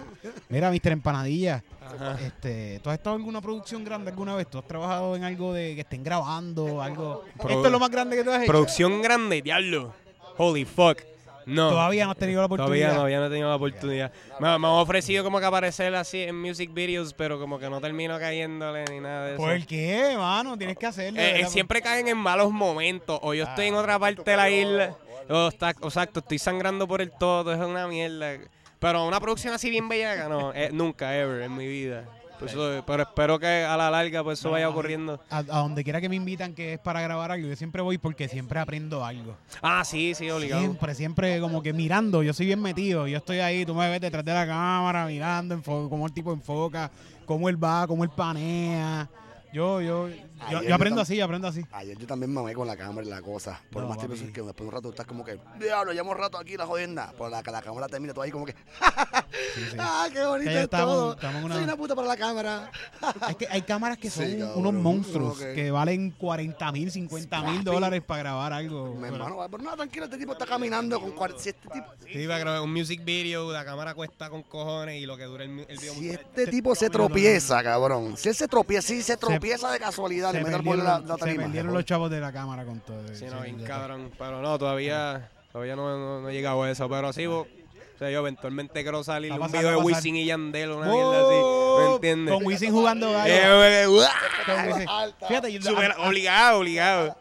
[0.50, 0.92] Mira, Mr.
[0.92, 2.20] Empanadilla, Ajá.
[2.22, 4.48] este, ¿tú has estado en alguna producción grande alguna vez?
[4.50, 7.24] ¿Tú has trabajado en algo de que estén grabando, algo?
[7.38, 8.52] Pro- ¿Esto es lo más grande que tú has hecho?
[8.52, 9.94] producción grande, diablo.
[10.38, 10.98] Holy fuck.
[11.46, 11.70] No.
[11.70, 12.68] Todavía no has tenido la oportunidad.
[12.68, 14.12] Todavía no, todavía no he tenido la oportunidad.
[14.40, 17.82] Me, me han ofrecido como que aparecer así en music videos, pero como que no
[17.82, 19.42] termino cayéndole ni nada de eso.
[19.42, 20.58] ¿Por qué, mano?
[20.58, 21.20] Tienes que hacerlo.
[21.20, 23.20] Eh, eh, siempre caen en malos momentos.
[23.22, 24.96] O yo estoy en otra parte de la isla.
[25.30, 27.54] O está, exacto, estoy sangrando por el todo.
[27.54, 28.38] Es una mierda.
[28.80, 30.52] Pero una producción así bien bellaca, no.
[30.56, 32.06] eh, nunca, ever en mi vida.
[32.42, 35.22] Por eso- pero espero que a la larga pues eso vaya ocurriendo.
[35.30, 37.98] A, a donde quiera que me invitan que es para grabar algo, yo siempre voy
[37.98, 39.38] porque siempre aprendo algo.
[39.62, 40.62] Ah, sí, sí, obligado.
[40.62, 44.02] Siempre, siempre como que mirando, yo soy bien metido, yo estoy ahí, tú me ves
[44.02, 46.90] detrás de la cámara mirando cómo el tipo enfoca,
[47.26, 49.08] cómo él va, cómo él panea.
[49.54, 50.08] Yo, yo,
[50.50, 51.64] yo, aprendo así, yo aprendo así.
[51.72, 53.60] Ayer yo también mamé con la cámara y la cosa.
[53.72, 54.32] Por No, más tiempo papi.
[54.32, 57.12] que después de un rato estás como que, diablo, llevamos rato aquí la jodienda.
[57.18, 58.54] Por la que la cámara termina tú ahí como que,
[59.56, 59.78] Sí, sí.
[59.80, 61.14] ah, qué bonito es estamos- todo.
[61.14, 62.72] estamos una- Soy una puta para la cámara.
[63.30, 67.42] Es que hay cámaras que son Sí, cabrón, unos monstruos que valen 40 mil, 50
[67.44, 68.94] mil dólares para grabar algo.
[68.96, 71.42] Mi Pero- hermano, pero no, tranquilo, este tipo está caminando con 40.
[71.44, 75.02] Si este tipo, Sí, va a grabar un music video, la cámara cuesta con cojones
[75.02, 75.94] y lo que dura el, el video.
[75.96, 78.18] si este tipo se tropieza, cabrón.
[78.18, 81.14] Si él se tropieza, si se tropieza de casualidad, se le mete perdieron, la, la
[81.16, 81.44] se tarima.
[81.44, 83.02] perdieron los chavos de la cámara con todo.
[83.14, 84.12] Sí, no, bien cabrón.
[84.18, 86.90] Pero no, todavía, todavía no, no, no he llegado a eso.
[86.90, 89.76] Pero sí, bo- o sea, yo eventualmente quiero salir un video de.
[89.78, 91.36] Wisin y Yandel, una mierda así.
[91.44, 91.78] ¡Oh!
[91.88, 92.34] ¿Me entiendes?
[92.34, 93.34] Con Wisin jugando gallo.
[93.34, 94.08] Eh, eh, ¡guau!
[94.46, 94.88] Con Wisin.
[95.28, 95.72] Fíjate, yo-
[96.08, 97.16] obligado, obligado.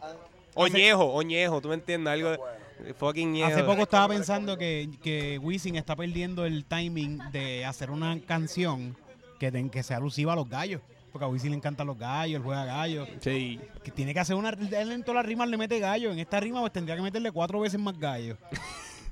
[0.53, 2.11] Oñejo, oñejo, ¿tú me entiendes?
[2.11, 3.43] Algo de fucking.
[3.43, 8.97] Hace poco estaba pensando que, que Wisin está perdiendo el timing de hacer una canción
[9.39, 10.81] que, que sea alusiva a los gallos.
[11.11, 13.09] Porque a Wisin le encantan los gallos, él juega gallos.
[13.19, 13.59] Sí.
[13.83, 14.49] Que tiene que hacer una.
[14.49, 16.11] Él en todas las rimas le mete gallo.
[16.11, 18.37] En esta rima, pues tendría que meterle cuatro veces más gallo.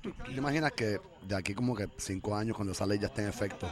[0.01, 3.29] ¿Tú te imaginas que de aquí como que cinco años cuando sale ya esté en
[3.29, 3.67] efecto?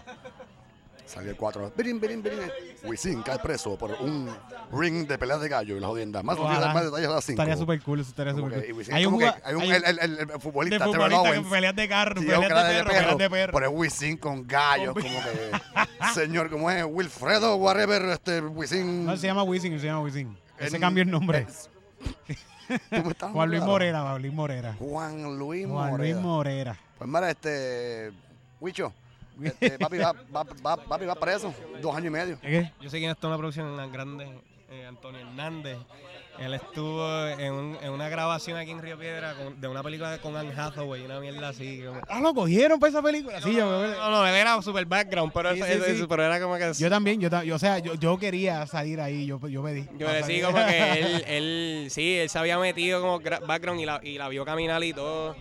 [1.08, 1.72] Salió el 4.
[1.76, 2.40] Birin, birin, birin.
[2.84, 4.30] Wisin cae preso por un
[4.72, 6.24] ring de peleas de gallo y las jodiendas.
[6.24, 6.74] Más, Ojalá.
[6.74, 7.42] más detalles a las 5.
[7.42, 8.74] Estaría súper cool, eso estaría súper cool.
[8.78, 11.50] Wisin Hay un, hay un- hay el, el- el- el de futbolista, Trevor futbolista que
[11.50, 13.54] peleas de carro, Sí, peleas de de perro, peleas de perro.
[13.54, 15.52] Pero es Wisin con gallos, como que.
[16.14, 16.84] señor, como es?
[16.88, 19.06] Wilfredo, whatever, este, Wisin.
[19.06, 20.38] No, se llama Wisin, se llama Wisin.
[20.60, 21.46] Ese en- cambió el nombre.
[21.48, 21.70] es-
[23.32, 23.62] Juan Luis.
[23.64, 24.74] Morera, Juan Luis Morera.
[24.78, 25.98] Juan Luis Juan Morera.
[26.14, 26.78] Luis Morera.
[26.98, 28.12] Pues mira, este.
[28.60, 28.92] Wicho.
[29.42, 31.54] Este, papi, va, va, va- papi va preso.
[31.82, 32.40] Dos años y medio.
[32.42, 32.72] ¿Qué?
[32.82, 34.28] Yo sé quién está en una producción tan grande,
[34.72, 35.78] eh, Antonio Hernández.
[36.40, 40.20] Él estuvo en, un- en una grabación aquí en Río Piedra con- de una película
[40.20, 41.82] con Anne Hathaway, una mierda así.
[41.84, 43.42] como- Ah, lo cogieron para esa película.
[43.42, 45.92] Sí, yo, No, no, él era super background, pero, Sí, eso, sí, eso- sí.
[45.94, 46.72] eso- pero era como que...
[46.78, 49.88] yo también, yo, ta- yo, o sea, yo, yo quería salir ahí, yo, yo pedí.
[49.98, 54.00] Yo digo como que él, él, sí, él se había metido como background y la,
[54.04, 55.36] y la vio caminar y todo.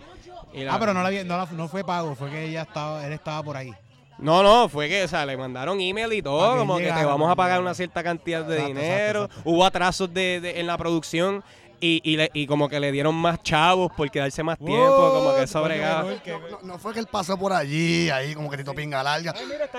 [0.51, 2.63] y la- Ah, pero no, la, vi- no, la- no fue pago, fue que ella
[2.63, 3.71] estaba, él estaba por ahí.
[4.19, 7.05] No, no, fue que, o sea, le mandaron email y todo, que como que te
[7.05, 9.19] vamos a pagar una cierta cantidad de Exacto, dinero.
[9.23, 9.49] exacto, exacto.
[9.49, 11.43] Hubo atrasos de, de- en la producción
[11.79, 15.35] y, y, le- y como que le dieron más chavos por quedarse más tiempo, como
[15.35, 16.03] que eso bregaba.
[16.03, 19.33] No, no- no fue que él pasó por allí, ahí como que Tito Pinga larga.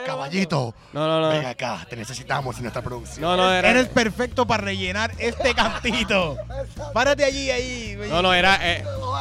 [0.07, 1.49] Caballito, No, no, ven no.
[1.49, 3.21] acá, te necesitamos en esta producción.
[3.23, 3.71] No, no, era.
[3.71, 6.37] Eres perfecto para rellenar este cantito.
[6.93, 7.97] Párate allí, ahí.
[8.09, 8.59] No, no, era.
[8.63, 9.17] eh, Oh.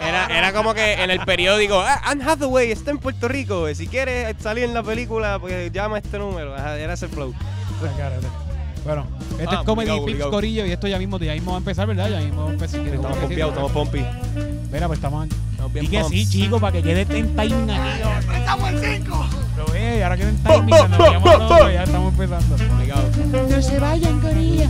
[0.00, 3.86] Era, era como que en el periódico, ah, Anne Hathaway está en Puerto Rico, si
[3.88, 6.56] quieres salir en la película, pues llama a este número.
[6.56, 7.34] Era ese flow.
[8.84, 9.04] Bueno,
[9.38, 10.30] este Ah, es Comedy obligado, Pips obligado.
[10.30, 12.08] Corillo y esto ya mismo, ya mismo va a empezar, ¿verdad?
[12.10, 12.80] Ya mismo va a empezar.
[12.80, 14.00] ¿Quieres Estamos pompeados, estamos pompi.
[14.72, 16.30] Mira, pues estamos, Estamos bien Y que sí, pumps.
[16.30, 18.00] chicos, para que quede en timing aquí.
[18.36, 19.26] ¡Estamos en cinco!
[19.56, 20.74] Lo ve, y ahora queda en timing.
[20.74, 22.54] Otro, ya estamos empezando.
[22.76, 23.02] Obligado.
[23.50, 24.66] No se vayan, Corillo.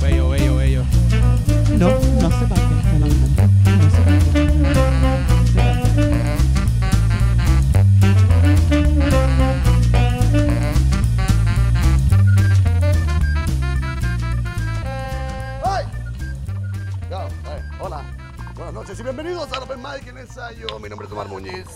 [0.00, 0.82] Bello, bello, bello.
[1.78, 3.00] No, no se vayan.
[3.00, 4.33] No, no, no, no se vayan.
[19.02, 20.66] Bienvenidos a Open Mike en ensayo.
[20.78, 21.66] Mi nombre es Tomar Muñiz.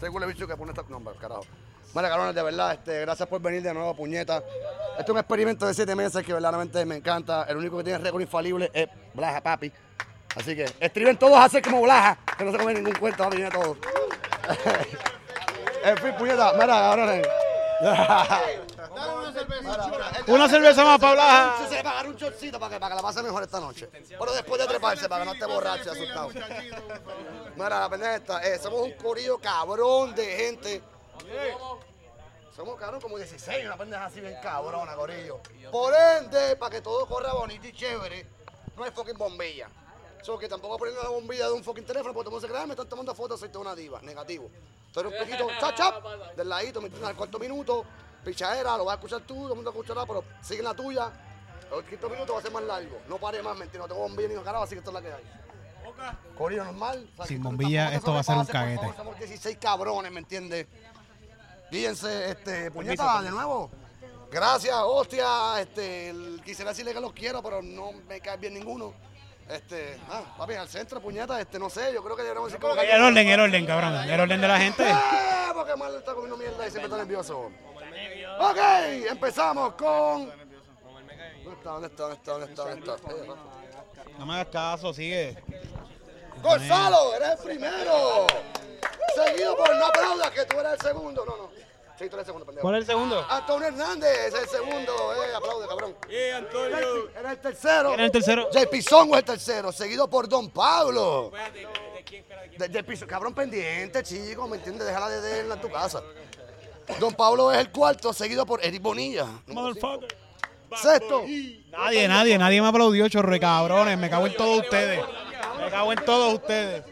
[0.00, 1.44] Según el bicho que pone esta nombre, carajo.
[1.94, 4.42] Mira, cabrones, de verdad, este, gracias por venir de nuevo, puñeta.
[4.98, 7.44] Este es un experimento de siete meses que verdaderamente me encanta.
[7.44, 9.72] El único que tiene récord infalible es Blaja, papi.
[10.36, 13.36] Así que escriben todos a hacer como Blaja, que no se come ningún cuento, papi,
[13.36, 13.76] viene todos.
[15.84, 17.22] en fin, puñeta, mira,
[18.98, 20.28] cabrones.
[20.28, 21.68] Una cerveza más para hablar.
[21.68, 23.88] Sí, sí, pagar un shortcito para que, para que la pase mejor esta noche.
[23.92, 26.28] Pero después de treparse, para que no esté borracho y asustado.
[27.56, 30.82] Mira, la pendeja esta, eh, somos un corillo cabrón de gente.
[32.54, 35.40] Somos cabrón como 16, una pendeja así bien cabrona, corillo.
[35.70, 38.26] Por ende, para que todo corra bonito y chévere,
[38.76, 39.68] no hay fucking bombilla.
[40.22, 42.66] So que tampoco ponen la bombilla de un fucking teléfono porque todo se cree, "Ah,
[42.66, 44.00] me están tomando fotos, soy toda una diva.
[44.02, 44.50] Negativo.
[44.92, 46.04] Tú eres un poquito chap chap,
[46.36, 47.84] del ladito, me al cuarto minuto,
[48.32, 51.10] pichadera, lo vas a escuchar tú, todo el mundo escuchará, pero sigue la tuya.
[51.76, 52.98] El quinto minuto va a ser más largo.
[53.08, 55.02] No pare más, mentira, no tengo bombilla ni un carajo, así que esto es la
[55.02, 55.22] que hay.
[56.36, 57.08] Corillo normal.
[57.14, 58.96] o sea, Sin bombilla, esto va a ser un sobrepase, por caguete.
[58.96, 60.66] favor, Somos 16 cabrones, ¿me entiendes?
[61.70, 63.70] Fíjense, este, puñeta, de nuevo.
[64.30, 65.60] Gracias, hostia.
[65.60, 68.94] Este, el- quisiera decirle que los quiero, pero no me cae bien ninguno.
[69.48, 72.74] Este, ah, papi, al centro, puñeta, este, no sé, yo creo que deberíamos decir como
[72.74, 73.94] que- El orden, el orden, cabrón.
[73.94, 74.88] El orden de la gente.
[74.88, 74.94] ¡Eh!
[75.54, 77.50] Porque mal está comiendo mierda y siempre está nervioso.
[78.40, 78.58] Ok,
[79.10, 80.32] empezamos con.
[81.64, 82.04] ¿Dónde está?
[82.04, 82.32] ¿Dónde está?
[82.32, 82.62] ¿Dónde está?
[82.64, 82.96] ¿Dónde está?
[82.96, 83.34] ¿Dónde está?
[83.34, 85.36] Eh, No me hagas caso, sigue.
[86.42, 88.26] Gonzalo, eres el primero.
[89.14, 91.24] Seguido por no aplaudas que tú eres el segundo.
[91.24, 91.50] No, no.
[91.98, 92.62] Sí, tú eres el segundo, pendejo.
[92.62, 93.26] ¿Cuál es el segundo?
[93.28, 95.14] Antonio Hernández es el segundo.
[95.16, 95.96] Eh, aplaude, cabrón.
[96.08, 97.10] ¡Eh, Antonio!
[97.18, 97.88] Era el tercero.
[97.88, 98.48] ¿Quién es el tercero?
[98.52, 101.32] JP Songo es el tercero, seguido por Don Pablo.
[102.56, 104.86] De, JP Songo, cabrón pendiente, chico, ¿me entiendes?
[104.86, 106.02] Déjala de verla en tu casa.
[107.00, 109.26] Don Pablo es el cuarto, seguido por Eric Bonilla.
[109.46, 110.16] Motherfucker.
[110.76, 111.22] Sexto.
[111.70, 113.98] Nadie, nadie, nadie me aplaudió, chorro de cabrones.
[113.98, 115.04] Me cago en todos ustedes.
[115.58, 116.84] Me cago en todos ustedes.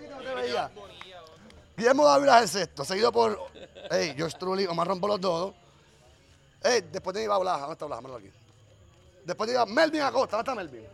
[1.76, 3.38] Guillermo Dávila es el sexto, seguido por
[3.90, 5.54] hey, George Trulli, Omar Rompo los dos.
[6.62, 8.00] Hey, después de iba Blaja, ¿dónde está Blaja?
[8.00, 8.30] Míralo aquí.
[9.24, 10.88] Después de iba Melvin Acosta, ¿dónde está Melvin?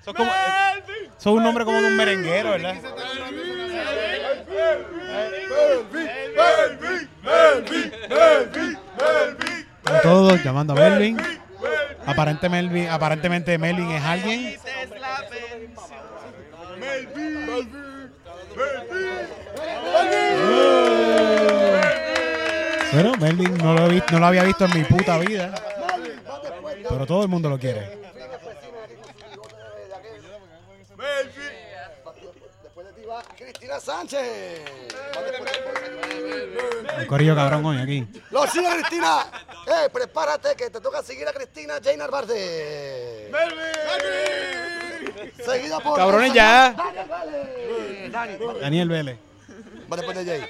[0.00, 2.76] Eso es, como, eso es un nombre como de un merenguero, ¿verdad?
[9.84, 11.18] Están todos llamando a Melvin.
[12.06, 14.58] Aparente Melvin, aparentemente Melvin es alguien.
[22.92, 25.54] Bueno, Melvin no lo, he visto, no lo había visto en mi puta vida,
[26.88, 27.99] pero todo el mundo lo quiere.
[33.78, 34.62] Sánchez.
[36.98, 38.06] El corillo cabrón hoy aquí.
[38.30, 39.26] Lo sigue Cristina.
[39.66, 43.30] Eh, prepárate que te toca seguir a Cristina Jane Narvarte.
[45.44, 45.96] Seguida por.
[45.96, 46.74] Cabrones, ya.
[46.74, 48.12] Daniel Vélez.
[48.12, 48.60] Dani.
[48.60, 49.18] Daniel Vélez.
[49.90, 50.48] Va después de Jay.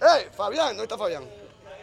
[0.00, 0.68] ¡Ey, Fabián!
[0.68, 1.24] ¿Dónde está Fabián?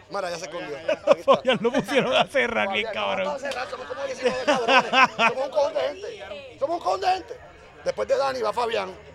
[0.09, 0.75] Mira, ya se escondió.
[1.25, 3.25] Fabián lo pusieron a cerrar bien cabrón.
[3.25, 4.91] no, cerrar, Somos como 19 cabrones.
[5.15, 6.59] Somos un cojón de gente.
[6.59, 7.37] Somos un cojón de gente.
[7.85, 9.08] Después de Dani va Fabián.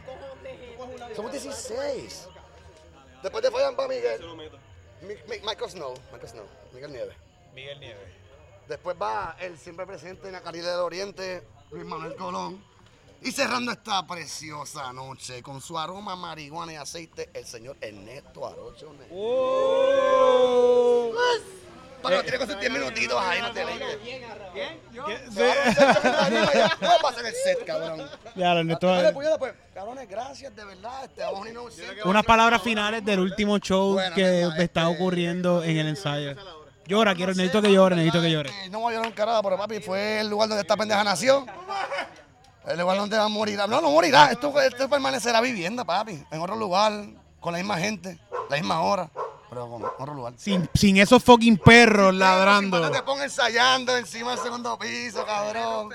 [1.14, 2.29] Somos 16.
[3.22, 4.20] Después de Fabián va Miguel.
[5.03, 5.94] Mi- Mi- Michael Snow.
[6.12, 6.46] Michael Snow.
[6.72, 7.16] Miguel Nieves.
[7.55, 8.12] Miguel Nieves.
[8.68, 12.64] Después va el siempre presente en la Caribe del Oriente, Luis Manuel Colón.
[13.22, 18.88] Y cerrando esta preciosa noche con su aroma marihuana y aceite, el señor Ernesto Arocho.
[18.88, 19.07] Para
[22.11, 23.81] que tiene con sus 10 minutitos ahí, no te lees.
[26.81, 28.09] ¿Cómo pasa en el set, cabrón?
[28.35, 29.38] Ya, Ernesto, Dale, puñeta.
[29.75, 31.05] Cabrones, gracias, de verdad.
[31.05, 32.03] Este, vamos a unirnos siempre.
[32.05, 36.35] Unas palabras finales del último show que está este- ocurriendo en el ensayo.
[36.87, 38.51] Llora, quiero, necesito que llore, necesito que llore.
[38.51, 41.03] Eh, No voy a llorar un carajo, pero papi, fue el lugar donde esta pendeja
[41.03, 41.47] nació.
[42.67, 43.59] El lugar donde va a morir.
[43.59, 44.31] No, no morirá.
[44.31, 46.23] Esto, esto permanecerá vivienda, papi.
[46.31, 46.93] En otro lugar,
[47.40, 48.19] con la misma gente,
[48.51, 49.09] la misma hora,
[49.55, 50.33] pero con otro lugar.
[50.37, 52.90] Sin, sin esos fucking perros No ladrando.
[52.90, 55.90] te pongas ensayando encima del segundo piso, cabrón.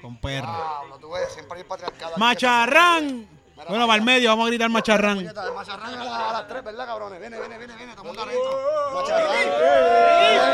[0.00, 0.50] Con perros.
[0.50, 2.12] Pablo, tú ves, siempre hay patriarcado.
[2.16, 3.28] ¡Macharrán!
[3.68, 5.18] Bueno, para el medio, vamos a gritar macharrán.
[5.18, 7.18] El macharrán a, la- a las tres, ¿verdad, cabrones?
[7.18, 8.60] Viene, viene, viene, viene, todo el mundo adentro.
[8.94, 10.46] Macharrán.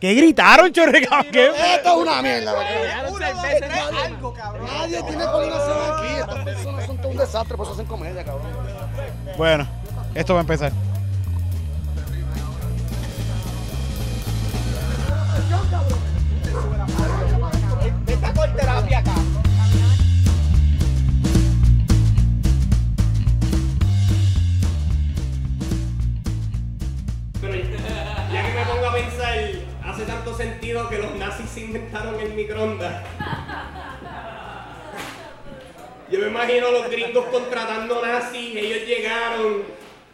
[0.00, 1.24] ¿Qué gritaron, chorreca?
[1.30, 1.46] ¿Qué?
[1.48, 3.10] Esto es una mierda, ¿verdad?
[4.60, 6.07] Nadie tiene coordinación aquí.
[7.18, 8.46] Desastre, por eso hacen comedia, cabrón.
[9.36, 9.66] Bueno,
[10.14, 10.72] esto va a empezar.
[27.40, 29.38] Pero ya, ya que me pongo a pensar,
[29.84, 33.02] hace tanto sentido que los nazis se inventaron el microondas.
[36.10, 39.62] Yo me imagino los gringos contratando nazis, ellos llegaron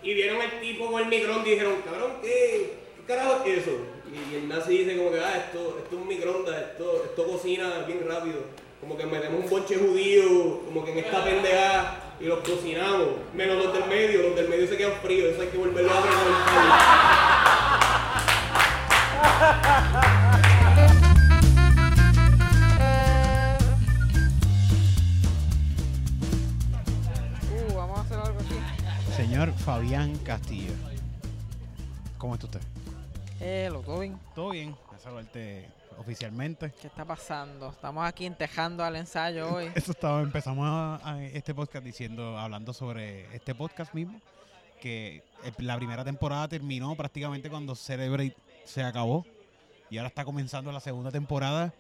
[0.03, 3.71] y vieron al tipo con el microondas y dijeron, cabrón, ¿qué, qué carajo es eso?
[4.13, 7.85] Y el nazi dice como que, ah, esto, esto es un microondas, esto, esto cocina
[7.87, 8.41] bien rápido.
[8.81, 13.11] Como que metemos un bonche judío, como que en esta pendeja y los cocinamos.
[13.33, 16.01] Menos los del medio, los del medio se quedan fríos, eso hay que volverlo a
[16.01, 17.05] recalentar.
[29.85, 30.73] Fabián Castillo.
[32.17, 32.61] ¿Cómo está usted?
[33.39, 34.19] Eh, lo todo bien.
[34.35, 34.75] ¿Todo bien?
[34.95, 35.69] A saludarte
[35.99, 36.73] oficialmente.
[36.81, 37.69] ¿Qué está pasando?
[37.69, 39.67] Estamos aquí entejando al ensayo hoy.
[39.75, 44.23] Eso estaba, empezamos a- a este podcast diciendo, hablando sobre este podcast mismo,
[44.81, 45.23] que
[45.59, 49.27] la primera temporada terminó prácticamente cuando Celebrate se acabó
[49.91, 51.75] y ahora está comenzando la segunda temporada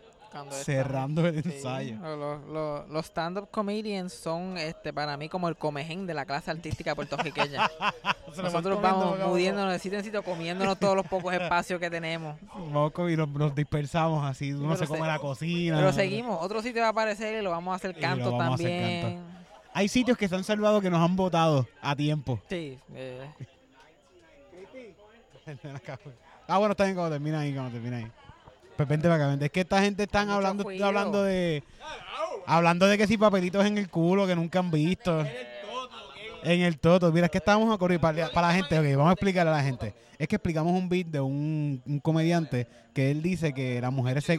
[0.50, 1.96] Cerrando el Sí, ensayo.
[2.16, 6.50] Los, los- los stand-up comedians son este para mí como el comején de la clase
[6.50, 7.68] artística puertorriqueña.
[8.34, 12.36] Se Nosotros vamos muriéndonos de sitio en sitio, comiéndonos todos los pocos espacios que tenemos.
[12.54, 15.76] Vamos co- y nos, nos dispersamos así, uno pero se se- come la cocina.
[15.76, 19.22] Pero seguimos, otro sitio va a aparecer y lo vamos a hacer canto hacer también.
[19.72, 22.40] Hay sitios que se han salvado que nos han votado a tiempo.
[22.48, 23.24] Sí, eh,
[26.48, 28.10] ah, bueno, está bien cuando termina ahí, cuando termina ahí.
[28.76, 29.46] Pues vente para acá, vente.
[29.46, 30.86] Es que esta gente están hablando, ruido.
[30.86, 31.62] hablando de.
[32.46, 35.24] Hablando de que si papelitos en el culo que nunca han visto.
[36.42, 37.10] En el toto.
[37.10, 38.78] Mira, es que estábamos a correr para, para la gente.
[38.78, 39.94] Ok, vamos a explicarle a la gente.
[40.18, 44.24] Es que explicamos un beat de un, un comediante que él dice que las mujeres
[44.24, 44.38] se.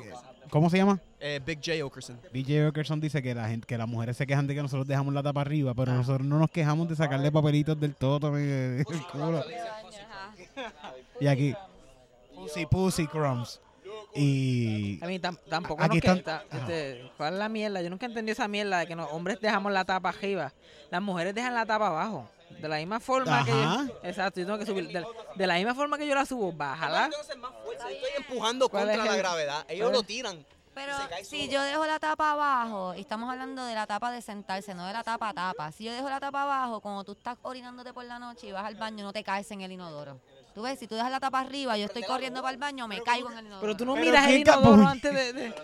[0.49, 0.99] ¿Cómo se llama?
[1.19, 1.83] Eh, Big J.
[1.83, 2.19] Okerson.
[2.31, 5.13] BJ Okerson dice que la gente, que las mujeres se quejan de que nosotros dejamos
[5.13, 9.07] la tapa arriba, pero nosotros no nos quejamos de sacarle papelitos del toto en el
[9.11, 9.43] culo.
[11.19, 11.53] Y aquí,
[12.35, 13.59] Pussy Pussy Crumbs.
[14.15, 17.81] Y A mí tam- tampoco Aquí nos están- ta- este, ¿Cuál es la mierda?
[17.81, 20.53] Yo nunca entendí esa mierda de que los hombres dejamos la tapa arriba.
[20.89, 22.29] Las mujeres dejan la tapa abajo.
[22.61, 24.87] De la misma forma que yo, Exacto, yo tengo que subir.
[24.87, 27.05] De, de la misma forma que yo la subo, bájala.
[27.05, 27.89] Entonces, más fuerza.
[27.89, 29.65] Yo estoy empujando ¿Cuál contra es la gravedad.
[29.67, 30.45] Ellos lo tiran.
[30.73, 34.75] Pero si yo dejo la tapa abajo, y estamos hablando de la tapa de sentarse,
[34.75, 35.71] no de la tapa a tapa.
[35.71, 38.65] Si yo dejo la tapa abajo, cuando tú estás orinándote por la noche y vas
[38.65, 40.19] al baño, no te caes en el inodoro.
[40.55, 43.03] Tú ves, si tú dejas la tapa arriba, yo estoy corriendo para el baño, me
[43.03, 43.61] caigo en el inodoro.
[43.61, 45.33] Pero tú no miras el inodoro antes de.
[45.33, 45.55] de-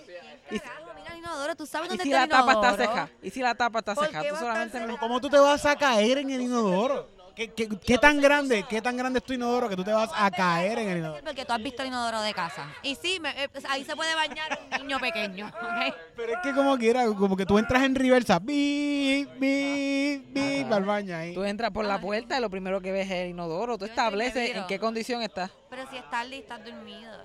[0.51, 2.67] y, Carajo, mira el inodoro, tú sabes y dónde si está la el tapa está
[2.67, 2.89] inodoro?
[2.91, 3.09] seca.
[3.23, 4.21] Y si la tapa está ¿Por seca.
[4.27, 7.07] Tú solamente ¿cómo tú te vas a caer en el inodoro?
[7.35, 10.09] ¿Qué, qué, qué tan grande, qué tan grande es tu inodoro que tú te vas
[10.13, 11.23] a caer en el inodoro?
[11.23, 12.67] Porque tú has visto el inodoro de casa.
[12.83, 15.47] Y sí, me- eh, pues, ahí se puede bañar un niño pequeño.
[15.61, 15.95] ¿ok?
[16.15, 19.25] Pero es que como quiera, como que tú entras en reversa, ¡bi!
[19.39, 20.75] bip, bip, Ajá.
[20.75, 21.33] al baño ahí.
[21.33, 23.77] Tú entras por la puerta y lo primero que ves es el inodoro.
[23.77, 25.49] Tú Yo estableces en qué condición está.
[25.69, 27.23] Pero si estás lista, estás dormida.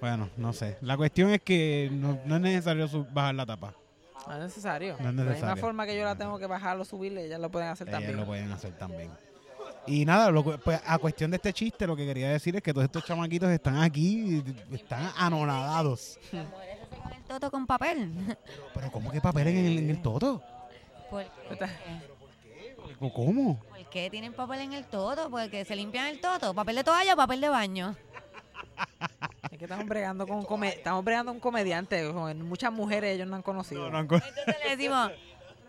[0.00, 0.78] Bueno, no sé.
[0.80, 3.74] La cuestión es que no, no es necesario bajar la tapa.
[4.26, 4.96] No es necesario.
[4.98, 5.60] No es De la misma necesario.
[5.60, 8.16] forma que yo la tengo que bajar o subirle, ellas lo pueden hacer Ellas también.
[8.20, 9.10] lo pueden hacer también.
[9.86, 12.62] Y nada, lo que- pues, a cuestión de este chiste, lo que quería decir es
[12.62, 16.18] que todos estos chamaquitos están aquí, están anonadados.
[16.30, 16.78] Las mujeres
[17.16, 18.12] el toto con papel.
[18.74, 20.40] Pero ¿cómo que papel en el, en el toto?
[21.10, 21.66] ¿Por qué?
[23.12, 23.58] ¿Cómo?
[23.58, 25.28] ¿Por qué tienen papel en el toto?
[25.30, 26.54] Porque se limpian el toto.
[26.54, 27.96] ¿Papel de toalla o papel de baño?
[29.62, 32.10] Que estamos bregando con un come- estamos bregando un comediante.
[32.12, 33.84] con Muchas mujeres ellos no han conocido.
[33.84, 35.12] No, no han co- Entonces le decimos,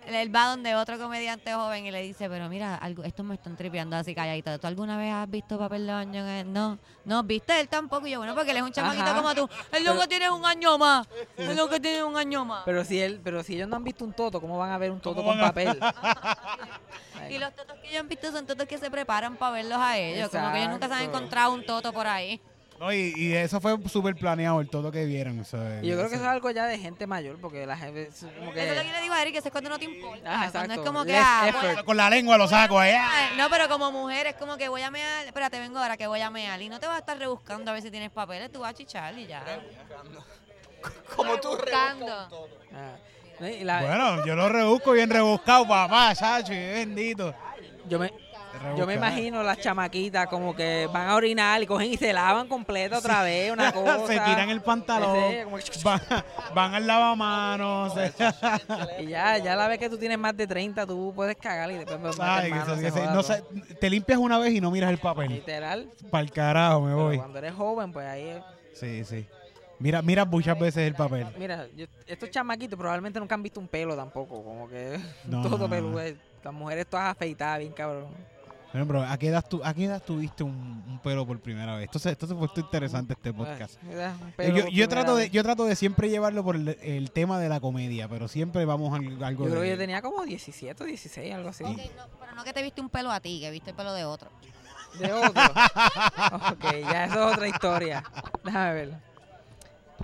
[0.07, 3.55] él va donde otro comediante joven y le dice, pero mira, algo, estos me están
[3.55, 4.57] tripeando así calladito.
[4.57, 6.27] ¿Tú alguna vez has visto papel de baño?
[6.27, 8.07] en el-?" No, no, viste él tampoco.
[8.07, 9.13] Y yo, bueno, porque él es un chamaquito Ajá.
[9.15, 9.47] como tú.
[9.71, 11.07] Él lo que tiene es un año más.
[11.37, 12.63] Él lo que tiene es un año más.
[12.65, 14.89] Pero si él, pero si ellos no han visto un toto, ¿cómo van a ver
[14.89, 15.79] un toto ¿Cómo con papel?
[17.29, 19.97] Y los totos que ellos han visto son totos que se preparan para verlos a
[19.99, 20.29] ellos.
[20.29, 22.41] Como que ellos nunca se han encontrado un toto por ahí.
[22.79, 25.39] No, y, y eso fue súper planeado, el todo que vieron.
[25.39, 27.77] o sea, Y yo creo que eso es algo ya de gente mayor, porque la
[27.77, 28.61] gente es como que...
[28.63, 30.23] Eso es lo que le digo a Eric, que eso es cuando no te importa.
[30.25, 33.07] Ah, cuando es como que, ah, voy- Con la lengua lo saco allá.
[33.37, 36.21] No, pero como mujer es como que voy a mear, espérate, vengo ahora que voy
[36.21, 38.59] a mear y no te vas a estar rebuscando a ver si tienes papeles, tú
[38.59, 39.43] vas a chichar y ya.
[41.15, 42.29] Como tú Buscando.
[42.73, 42.95] Ah,
[43.47, 47.33] y la- Bueno, yo lo rebusco bien rebuscado, papá, chacho, y bendito.
[47.87, 48.11] yo me,
[48.77, 52.47] yo me imagino las chamaquitas como que van a orinar y cogen y se lavan
[52.47, 54.07] completa otra vez, una cosa.
[54.07, 56.01] se tiran el pantalón, Ese, como que- van,
[56.55, 57.93] van al lavamanos.
[58.99, 61.75] Y ya, ya la vez que tú tienes más de 30, tú puedes cagar y
[61.75, 62.75] después Ay, mano,
[63.23, 63.45] se- no
[63.79, 65.29] te limpias una vez y no miras el papel.
[65.29, 65.89] Literal.
[66.09, 67.17] Para el carajo me Pero voy.
[67.17, 69.27] cuando eres joven, pues ahí es- Sí, sí.
[69.79, 71.27] Mira, mira muchas veces el papel.
[71.37, 75.57] Mira, yo- estos chamaquitos probablemente nunca han visto un pelo tampoco, como que No, todo
[75.57, 75.69] no, no.
[75.69, 75.99] peludo.
[76.43, 78.07] Las mujeres todas afeitadas, bien cabrón.
[78.73, 81.75] Bueno, bro, ¿a qué edad, tú, a qué edad tuviste un, un pelo por primera
[81.75, 81.85] vez?
[81.85, 83.75] Entonces, entonces fue interesante este podcast.
[84.39, 85.31] Eh, Yo, por trato de, vez.
[85.31, 88.91] yo trato de siempre llevarlo por el, el tema de la comedia, pero siempre vamos
[88.91, 88.95] a
[89.27, 91.63] algo Yo creo de- que yo tenía como 17 o 16, algo así.
[91.63, 93.93] Ok, no, pero no que te viste un pelo a ti, que viste el pelo
[93.93, 94.31] de otro.
[94.99, 95.41] De otro.
[96.51, 98.03] ok, ya eso es otra historia.
[98.43, 99.12] Déjame ver.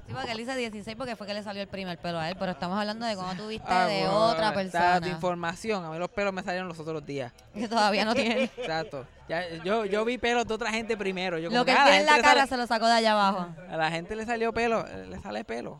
[0.09, 2.35] Sí, porque él dice 16 porque fue que le salió el primer pelo a él,
[2.39, 5.85] pero estamos hablando de cuando tú viste Ah, de bueno, otra persona información.
[5.85, 7.31] A mí los pelos me salieron los otros días.
[7.53, 8.45] que todavía no tiene.
[8.57, 9.05] Exacto.
[9.27, 11.37] Ya, yo, yo vi pelos de otra gente primero.
[11.37, 12.93] Yo Lo que ah, tiene en la gente le cara sale- se lo sacó de
[12.93, 13.47] allá abajo.
[13.69, 15.79] A la gente le salió pelo, le sale pelo.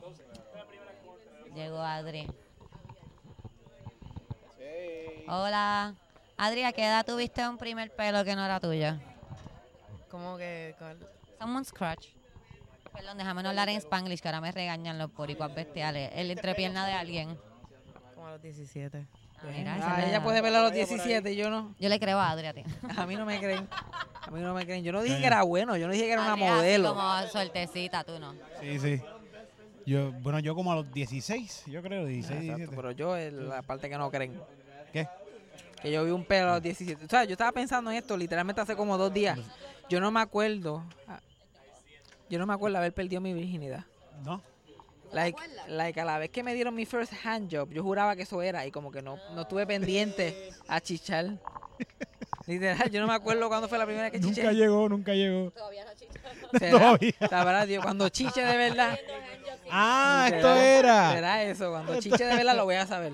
[1.55, 2.27] Llegó Adri.
[5.27, 5.95] Hola.
[6.37, 8.93] Adri, ¿a qué edad tuviste un primer pelo que no era tuyo?
[10.09, 10.75] Como que?
[11.39, 12.07] Someone scratch.
[12.99, 16.11] Perdón, déjame no hablar en Spanglish, que ahora me regañan los boricuas bestiales.
[16.13, 17.37] El entrepierna de alguien.
[18.13, 19.07] como a los 17.
[19.41, 21.73] Ah, mira, Ah, ella la- puede verlo a los 17 y yo no.
[21.79, 22.47] Yo le creo a Adri
[22.97, 23.65] a mí no me creen.
[24.21, 24.83] A mí no me creen.
[24.83, 26.93] Yo no dije que era bueno, yo no dije que era una modelo.
[26.93, 28.33] como suertecita, tú no.
[28.59, 29.01] Sí, sí.
[29.85, 32.75] Yo, bueno, yo como a los 16, yo creo, 16, Exacto, 17.
[32.75, 34.39] pero yo es la parte que no creen.
[34.91, 35.07] ¿Qué?
[35.81, 37.05] Que yo vi un pelo a los 17.
[37.05, 39.39] O sea, yo estaba pensando en esto literalmente hace como dos días.
[39.87, 40.83] Yo no me acuerdo.
[42.29, 43.85] Yo no me acuerdo haber perdido mi virginidad.
[44.23, 44.41] ¿No?
[45.11, 48.21] Like, like, a la vez que me dieron mi first hand job, yo juraba que
[48.23, 51.25] eso era y como que no, no estuve pendiente a chichar.
[52.45, 54.41] Literal, yo no me acuerdo cuándo fue la primera vez que chiché.
[54.43, 55.51] Nunca llegó, nunca llegó.
[56.57, 56.71] ¿Será?
[56.79, 57.13] Todavía.
[57.29, 58.99] Sabrá Dios, cuando chiche de verdad.
[59.71, 61.11] Ah, esto ¿será- era.
[61.13, 63.13] Será eso, cuando chiche de verdad lo voy a saber.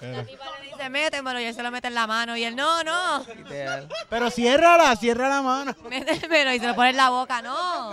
[0.00, 0.24] Pero, Le
[0.66, 2.36] dice, métemelo y él se lo mete en la mano.
[2.36, 3.88] Y él, no, no, Literal.
[4.10, 5.74] pero ciérrala, cierra la mano.
[5.88, 7.92] métemelo y se lo pone en la boca, no.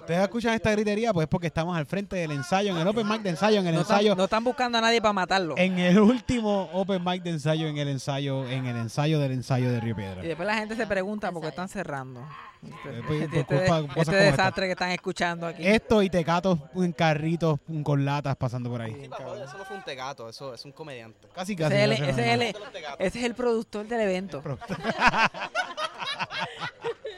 [0.00, 3.22] Ustedes escuchan esta gritería, pues porque estamos al frente del ensayo, en el Open Mic
[3.22, 5.54] de ensayo, en el No están, ensayo, no están buscando a nadie para matarlo.
[5.56, 9.70] en el último Open Mic de ensayo, en el ensayo, en el ensayo del ensayo
[9.72, 10.22] de Río Piedra.
[10.22, 12.20] Y después la gente se pregunta por qué están cerrando.
[12.62, 15.66] Este, Eh, pues, este- por culpa de este cosas como desastre que están escuchando aquí.
[15.66, 18.92] Esto y tecatos en carritos con latas pasando por ahí.
[19.04, 21.28] Eso no fue un tegato, eso es un comediante.
[21.34, 21.76] Casi, casi.
[21.76, 24.42] Ese es, ese el- ese es el productor del evento.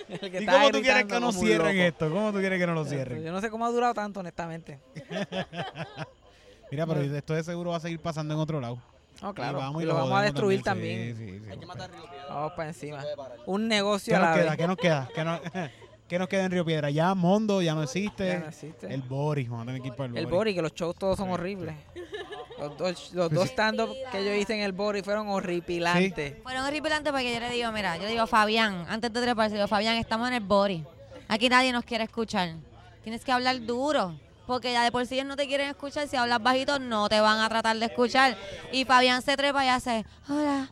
[0.08, 2.08] ¿Y cómo tú quieres que no cierren esto?
[2.10, 3.24] ¿Cómo tú quieres que no lo cierren?
[3.24, 4.78] Yo no sé cómo ha durado tanto, honestamente.
[6.70, 8.78] Mira, pero esto de seguro va a seguir pasando en otro lado.
[9.22, 9.58] No, Y claro.
[9.58, 11.14] vamos y y lo lo vamos a destruir también.
[11.14, 11.32] también.
[11.34, 11.50] Sí, sí, sí.
[11.50, 12.26] Hay que matar Río Piedra.
[12.28, 13.04] Vamos para encima.
[13.46, 14.50] Un ¿Qué negocio a nos la queda?
[14.50, 14.56] vez.
[14.58, 15.08] ¿Qué nos queda?
[15.14, 15.40] ¿Qué, no-
[16.08, 16.90] qué nos queda en Río Piedra?
[16.90, 18.28] Ya Mondo ya no existe.
[18.28, 18.92] Ya no existe.
[18.92, 20.36] El Boris, vamos a tener que ir para el, El Boris.
[20.38, 21.74] Bori, que los shows todos son horribles.
[22.58, 26.42] Los dos, los dos stand-up que yo hice en el Bori fueron horripilantes.
[26.42, 29.68] Fueron horripilantes porque yo le digo, mira, yo le digo, Fabián, antes de treparse, digo,
[29.68, 30.84] Fabián, estamos en el body.
[31.28, 32.54] Aquí nadie nos quiere escuchar.
[33.02, 34.18] Tienes que hablar duro.
[34.46, 36.06] Porque ya de por sí ellos no te quieren escuchar.
[36.06, 38.38] Si hablas bajito, no te van a tratar de escuchar.
[38.70, 40.70] Y Fabián se trepa y hace, hola,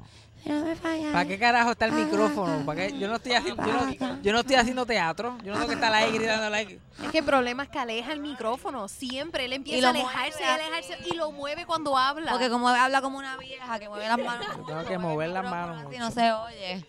[0.80, 1.12] Fabián.
[1.12, 2.66] ¿Para qué carajo está el Ah, micrófono?
[2.66, 2.98] ¿Para qué?
[2.98, 5.38] Yo no estoy haciendo, yo no, yo no estoy haciendo teatro.
[5.42, 6.78] Yo no tengo que estar ahí gritando like.
[7.02, 8.86] Es que el problema es que aleja el micrófono.
[8.88, 9.44] Siempre.
[9.46, 10.62] Él Y empieza lo a alejarse y mueve.
[10.64, 12.30] alejarse y lo mueve cuando habla.
[12.32, 14.66] Porque como habla como una vieja que mueve las manos.
[14.66, 15.92] Tengo que mover las manos.
[15.92, 16.84] Si no se oye.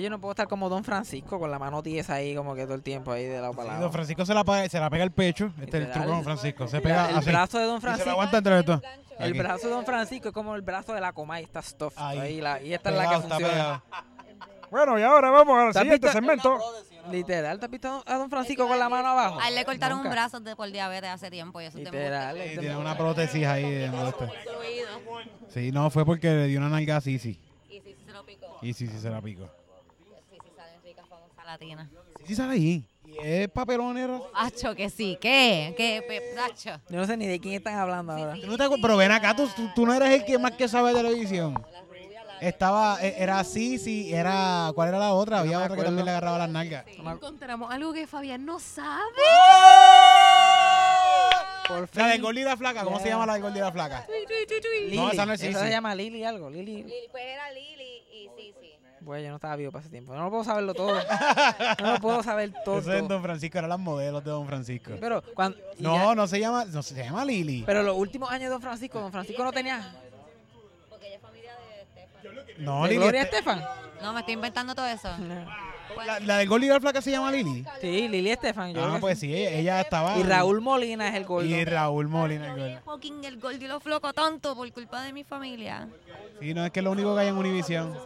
[0.00, 2.74] Yo no puedo estar como Don Francisco con la mano tiesa ahí como que todo
[2.74, 3.82] el tiempo ahí de lado para Sí, lado.
[3.82, 5.52] Don Francisco se la, se la pega el pecho.
[5.60, 6.68] Este es el truco de Don Francisco.
[6.68, 7.30] Se pega el así.
[7.30, 8.10] brazo de Don Y se la Francisco.
[8.10, 8.80] aguanta entre los dos.
[9.18, 9.38] El Aquí.
[9.38, 11.92] brazo de Don Francisco es como el brazo de la Comay, está stuff.
[11.96, 12.18] Ahí.
[12.18, 13.82] Ahí, la- y esta es la que funciona.
[14.70, 16.58] Bueno, y ahora vamos al ¿Te siguiente visto- segmento.
[17.10, 19.38] Literal, ¿te has visto a Don Francisco con la mano abajo?
[19.38, 20.08] A él le cortaron Nunca.
[20.08, 22.34] un brazo de por diabetes hace tiempo y eso Literal.
[22.36, 23.90] Sí, este- tiene una prótesis ahí de.
[25.48, 27.38] Sí, no, fue porque le dio una nalga así, sí.
[27.68, 28.46] Y sí, sí se lo picó.
[28.62, 29.50] Y sí, sí se la picó.
[31.58, 31.76] Sí,
[32.26, 32.84] sí sale ahí.
[33.04, 34.20] Y es papelonera.
[34.34, 35.18] Hacho, que sí.
[35.20, 35.74] ¿Qué?
[35.76, 36.02] ¿Qué?
[36.42, 36.80] Hacho.
[36.88, 38.34] Yo no sé ni de quién están hablando ahora.
[38.40, 40.66] ¿Tú no te Pero ven acá, tú, tú, tú no eres el que más que
[40.68, 41.62] sabe de televisión.
[42.40, 45.38] Estaba, e- era así, sí, era, ¿cuál era la otra?
[45.40, 46.84] Había otra que también le agarraba las nalgas.
[46.88, 48.98] Encontramos algo que Fabián no sabe.
[51.68, 52.22] Por La de fin.
[52.22, 54.06] Gordy y la Flaca, ¿cómo se llama la de Gordy y la Flaca?
[54.80, 54.96] Lili.
[54.96, 55.64] No, esa no es Esa Sisi.
[55.64, 56.50] se llama Lili algo.
[56.50, 56.82] Lili.
[57.12, 58.54] Pues era Lili y sí,
[59.02, 59.06] sí.
[59.06, 60.14] Pues yo no estaba vivo para ese tiempo.
[60.14, 60.94] No lo puedo saberlo todo.
[61.80, 62.78] No lo puedo saber todo.
[62.78, 64.92] Eso es Don Francisco, eran las modelos de Don Francisco.
[65.00, 67.62] Pero cuando No, ya- no se llama, no se llama Lili.
[67.66, 69.92] pero los últimos años de Don Francisco, Don Francisco no tenía
[70.88, 72.64] Porque ella es familia de Estefan.
[72.64, 73.00] No, de Lili.
[73.02, 73.62] Gloria este- Estefan.
[74.02, 75.08] No, me estoy inventando todo eso.
[76.06, 77.64] la, la de Gordy y la Flaca se llama Lili.
[77.80, 78.72] Sí, Lili Estefan.
[78.74, 80.18] Yo Ah, pues sí, ella, ella estaba.
[80.18, 81.46] Y Raúl Molina es el gordo.
[81.46, 82.52] Y Raúl Molina.
[82.52, 82.80] el gordo.
[82.84, 85.88] Fucking el gordo y lo floco tanto por culpa de mi familia.
[86.40, 87.96] Sí, no es que es lo único que hay en Univision.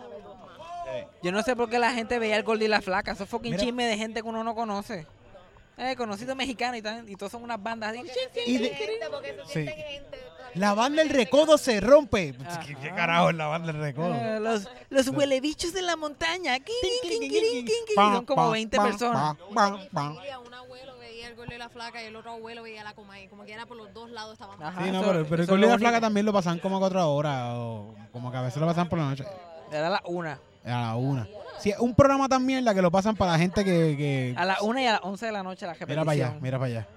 [1.22, 3.12] Yo no sé por qué la gente veía el gordo y la flaca.
[3.12, 3.62] Eso es fucking Mira.
[3.64, 5.06] chisme de gente que uno no conoce.
[5.78, 8.10] Eh, conocido mexicano y, tan- y todos son unas bandas así.
[8.46, 8.76] Y de-
[9.52, 9.66] sí.
[10.54, 12.34] La banda del recodo se rompe.
[12.66, 14.14] ¿Qué, qué carajo es la banda del recodo?
[14.14, 16.58] Eh, los los huelebichos de la montaña.
[16.60, 17.96] Quin, quin, quin, quin, quin, quin.
[17.96, 19.36] Son como 20 personas.
[19.50, 19.58] Un
[20.54, 23.28] abuelo veía el gordo y la flaca y el otro abuelo veía la comay.
[23.28, 24.62] Como que era por los dos lados estaban.
[24.62, 26.32] Ajá, Sí, no, eso- pero, pero el eso es y lo la Flaca también lo
[26.32, 27.52] pasan como a cuatro horas.
[27.54, 29.24] O como que a veces lo pasan por la noche.
[29.70, 30.38] Era la una.
[30.66, 31.28] A la una.
[31.58, 33.96] Sí, un programa tan mierda que lo pasan para la gente que.
[33.96, 35.88] que A las una y a las 11 de la noche la repetición.
[36.00, 36.88] mira para allá, mira para allá.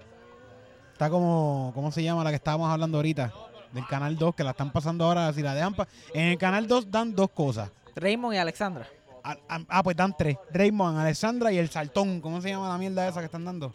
[0.94, 1.72] Está como.
[1.74, 3.32] ¿Cómo se llama la que estábamos hablando ahorita?
[3.72, 5.32] Del canal 2, que la están pasando ahora.
[5.32, 5.76] Si la dejan.
[5.76, 7.70] pa- en el canal 2 dan dos cosas.
[7.96, 8.88] Raymond y Alexandra.
[9.24, 10.38] Ah, pues dan tres.
[10.52, 12.20] Raymond, Alessandra y el Saltón.
[12.22, 13.74] ¿Cómo se llama la mierda esa que están dando?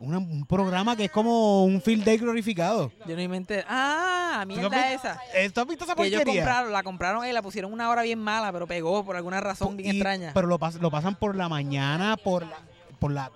[0.00, 2.90] Una- un programa que es como un field day glorificado.
[3.06, 3.62] Yo no inventé.
[3.68, 5.20] Ah, ¿Tú has mierda esa.
[5.34, 6.42] eh, ¿Tú has visto esa Que ellos porquería?
[6.42, 9.76] compraron, la compraron y la pusieron una hora bien mala, pero pegó por alguna razón
[9.76, 10.30] bien extraña.
[10.32, 12.56] Pero lo, pas- lo pasan por la mañana, por la,
[12.98, 13.30] por la.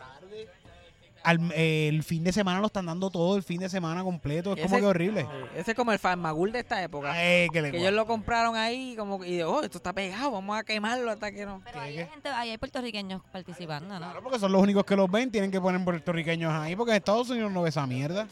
[1.24, 4.54] Al- eh, el fin de semana lo están dando todo el fin de semana completo.
[4.54, 5.26] Es como que horrible.
[5.56, 7.12] Ese es como el Farmagul de esta época.
[7.12, 9.92] Ay, que le que ellos lo compraron ahí como que, y de, oh, esto está
[9.92, 11.62] pegado, vamos a quemarlo hasta que no.
[11.64, 13.98] Pero ahí hay gente, ahí hay puertorriqueños participando, ¿no?
[13.98, 15.30] Claro, porque son los únicos que los ven.
[15.30, 16.76] Tienen que poner puertorriqueños ahí.
[16.76, 18.28] Porque en Estados Unidos no ve esa mierda.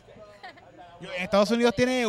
[1.19, 2.05] Estados Unidos tiene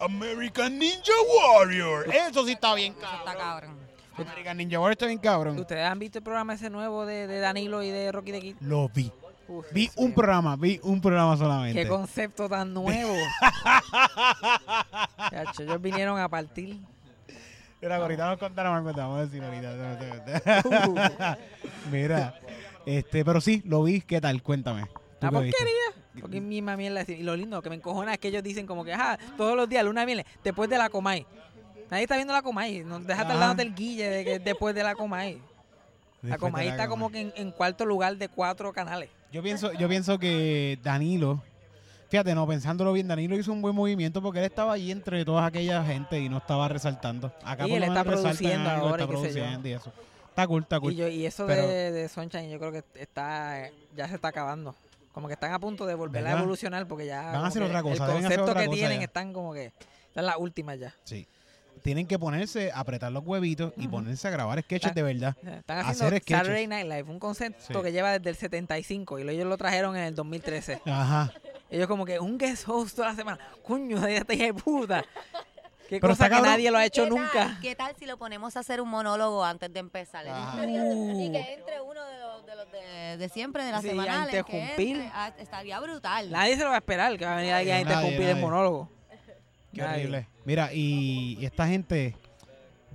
[0.00, 1.12] American Ninja
[1.56, 2.12] Warrior.
[2.14, 3.78] Eso sí está bien Eso está cabrón.
[4.16, 4.28] cabrón.
[4.28, 5.58] American Ninja Warrior está bien cabrón.
[5.58, 8.56] ¿Ustedes han visto el programa ese nuevo de, de Danilo y de Rocky de Kid?
[8.60, 9.10] Lo vi.
[9.48, 10.14] Uf, Vi un mío.
[10.14, 11.82] programa, vi un programa solamente.
[11.82, 13.14] Qué concepto tan nuevo.
[15.30, 16.78] Chacho, ellos vinieron a partir.
[17.80, 21.36] Mira, ahorita nos contaron algo, vamos a decir ahorita.
[21.92, 22.34] Mira,
[22.86, 24.42] este, pero sí, lo vi, ¿qué tal?
[24.42, 24.86] Cuéntame.
[25.20, 25.54] ¿Tú La porquería.
[26.20, 27.02] Porque misma mierda.
[27.06, 29.68] Y lo lindo que me encojona es que ellos dicen como que, ajá, todos los
[29.68, 31.26] días, luna miel, después de la Comay.
[31.90, 32.82] Nadie está viendo la Comay.
[32.84, 33.46] No, deja estar Ajá.
[33.48, 35.40] dándote el guille de que es después de la Comay.
[36.22, 39.10] La la está como que en, en cuarto lugar de cuatro canales.
[39.34, 41.42] Yo pienso, yo pienso que Danilo,
[42.08, 45.44] fíjate, no, pensándolo bien, Danilo hizo un buen movimiento porque él estaba allí entre toda
[45.44, 47.32] aquella gente y no estaba resaltando.
[47.42, 49.34] Acá Y por él está produciendo algo, ahora y está qué sé yo.
[49.34, 49.92] produciendo y eso.
[50.28, 50.92] Está cool, está cool.
[50.92, 54.28] Y, yo, y eso Pero- de, de Sunshine yo creo que está ya se está
[54.28, 54.72] acabando.
[55.10, 57.32] Como que están a punto de volver a evolucionar porque ya...
[57.32, 59.04] Van a hacer otra cosa, El hacer concepto otra que cosa tienen ya.
[59.06, 59.72] están como que...
[60.10, 60.94] Están las últimas ya.
[61.02, 61.26] Sí.
[61.84, 64.94] Tienen que ponerse, apretar los huevitos y ponerse a grabar sketches Ah.
[64.94, 65.36] de verdad.
[65.42, 66.38] Están Hacer haciendo sketches.
[66.38, 67.82] Saturday Night Live, un concepto Sí.
[67.82, 70.80] que lleva desde el 75 y lo- ellos lo trajeron en el 2013.
[70.86, 71.30] Ajá.
[71.68, 73.38] Ellos como que un guest host toda la semana.
[73.62, 75.04] Coño, de esta hija de puta.
[75.86, 76.48] Qué Pero cosa que cabrón.
[76.52, 77.58] nadie lo ha hecho ¿Qué tal- nunca.
[77.60, 80.26] ¿Qué tal si lo ponemos a hacer un monólogo antes de empezar?
[80.26, 80.64] Ajá.
[80.64, 83.90] Y que entre uno de los de, los de, de siempre, de las Sí, a
[83.90, 84.30] semanales.
[84.30, 84.96] que interrumpir.
[84.96, 86.30] entre, ah, estaría brutal.
[86.30, 88.90] Nadie se lo va a esperar que va a venir alguien a interrumpir el monólogo.
[89.74, 90.28] Qué horrible.
[90.44, 92.16] Mira, y, y esta gente,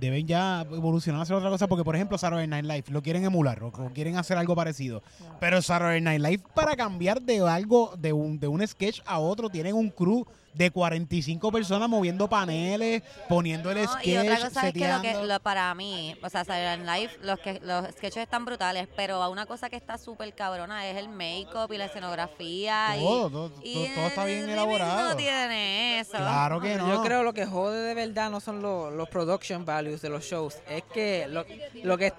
[0.00, 3.24] deben ya evolucionar a hacer otra cosa porque por ejemplo Saturday Night Live lo quieren
[3.24, 5.02] emular o quieren hacer algo parecido.
[5.38, 9.50] Pero Saturday Night Live para cambiar de algo de un de un sketch a otro
[9.50, 14.66] tienen un crew de 45 personas moviendo paneles poniendo el No, sketch y otra cosa
[14.68, 15.26] es que, lo que seteando.
[15.26, 19.46] lo- para mí, o sea, Night Live, los, que, los sketches están brutales, pero una
[19.46, 22.96] cosa que está súper cabrona es el make-up y la escenografía.
[22.96, 26.12] y- todo, todo, y, todo- todo está bien elaborado No tiene eso.
[26.16, 29.64] claro que no Yo creo lo que jode de verdad no son los, los production
[29.64, 31.44] values de los shows, es que lo,
[31.84, 32.12] lo que...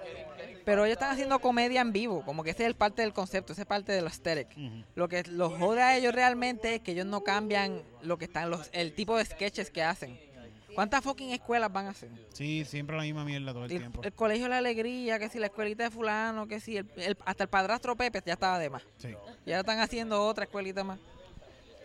[0.64, 3.52] Pero ellos están haciendo comedia en vivo, como que ese es el parte del concepto,
[3.52, 4.48] ese es parte del aesthetic.
[4.56, 4.84] Ujú.
[4.94, 8.50] Lo que los jode a ellos realmente es que ellos no cambian lo que están
[8.50, 10.18] los el tipo de sketches que hacen.
[10.74, 12.08] ¿Cuántas fucking escuelas van a hacer?
[12.32, 15.28] sí siempre la misma mierda todo el El, tiempo el colegio de la alegría, que
[15.28, 18.58] si la escuelita de fulano, que si el, el- hasta el padrastro Pepe ya estaba
[18.58, 18.82] de más.
[18.96, 19.08] Sí.
[19.44, 20.98] Y ahora están haciendo otra escuelita más.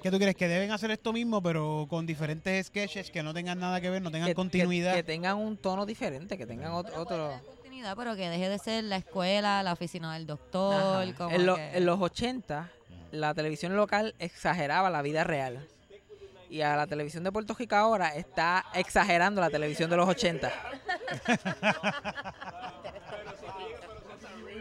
[0.02, 0.36] ¿Qué tú crees?
[0.36, 4.02] Que deben hacer esto mismo, pero con diferentes sketches que no tengan nada que ver,
[4.02, 4.94] no tengan Que- que- continuidad.
[4.96, 7.42] Que, tengan un tono diferente, que tengan ot- otro...
[7.96, 11.14] Pero que deje de ser la escuela, la oficina del doctor.
[11.16, 12.70] Como En, lo- que- en los 80,
[13.12, 15.68] la televisión local exageraba la vida real.
[16.50, 20.52] Y a la televisión de Puerto Rico ahora está exagerando la televisión de los 80.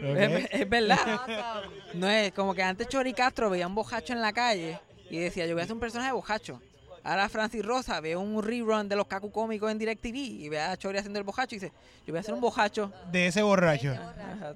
[0.01, 0.99] Es, es verdad.
[1.93, 5.45] No es como que antes Chori Castro veía un bojacho en la calle y decía,
[5.47, 6.61] yo voy a hacer un personaje bojacho.
[7.07, 10.75] Ahora Francis Rosa ve un rerun de los cacu cómicos en DirecTV y ve a
[10.75, 11.71] Chori haciendo el bojacho y dice,
[12.05, 12.91] yo voy a hacer un bojacho.
[13.11, 13.91] De ese borracho.
[13.93, 14.53] Ajá.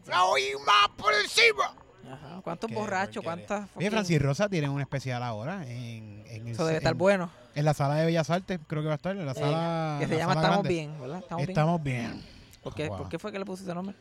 [0.66, 1.74] más por encima!
[2.12, 2.42] Ajá.
[2.44, 3.24] ¿Cuántos Qué borrachos?
[3.24, 3.48] porquería.
[3.48, 6.92] ¿Cuántas Oye, fucking- Francis Rosa tiene un especial ahora en, en, el Eso debe estar
[6.92, 7.30] en- bueno.
[7.56, 9.98] en la sala de Bellas Artes, creo que va a estar, en la Eh, sala
[10.02, 10.70] que se la llama sala Estamos grande.
[10.70, 11.20] Bien, ¿verdad?
[11.20, 12.12] Estamos, Estamos bien.
[12.12, 12.26] Bien.
[12.64, 12.98] ¿Por qué, Wow.
[12.98, 13.96] ¿Por qué fue que le puse ese nombre?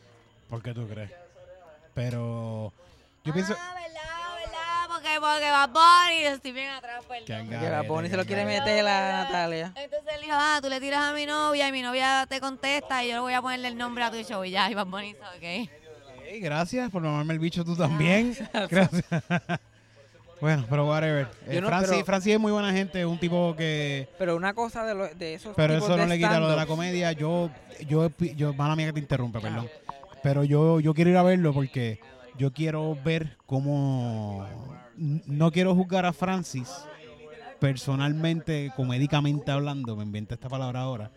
[0.49, 1.09] ¿Por qué tú crees?
[1.93, 2.73] Pero
[3.23, 3.55] yo pienso...
[3.57, 4.00] Ah, verdad,
[5.01, 7.49] porque, porque va Bunny, estoy bien atrás, perdón.
[7.49, 9.73] Que Bad Bunny se lo quiere meter a Natalia.
[9.75, 13.03] Entonces él dijo, ah, tú le tiras a mi novia y mi novia te contesta
[13.03, 14.87] y yo le voy a ponerle el nombre a tu show y ya, y Bad
[14.87, 15.69] Bunny ok.
[16.41, 18.35] Gracias por mamarme el bicho tú también.
[18.69, 19.03] Gracias.
[20.39, 21.27] bueno, pero whatever.
[21.45, 24.07] Eh, Yo no, Francis, pero- Francis es muy buena gente, un tipo que...
[24.17, 26.49] Pero una cosa de, lo- de esos Pero tipos eso no de le quita lo
[26.49, 27.11] de la comedia.
[27.11, 27.49] Yo,
[27.87, 29.69] yo, yo, mala mía que te interrumpa, perdón.
[30.23, 31.99] Pero yo, yo quiero ir a verlo porque
[32.37, 34.47] yo quiero ver cómo.
[35.01, 36.69] No quiero juzgar a Francis
[37.59, 41.11] personalmente, comédicamente hablando, me inventé esta palabra ahora.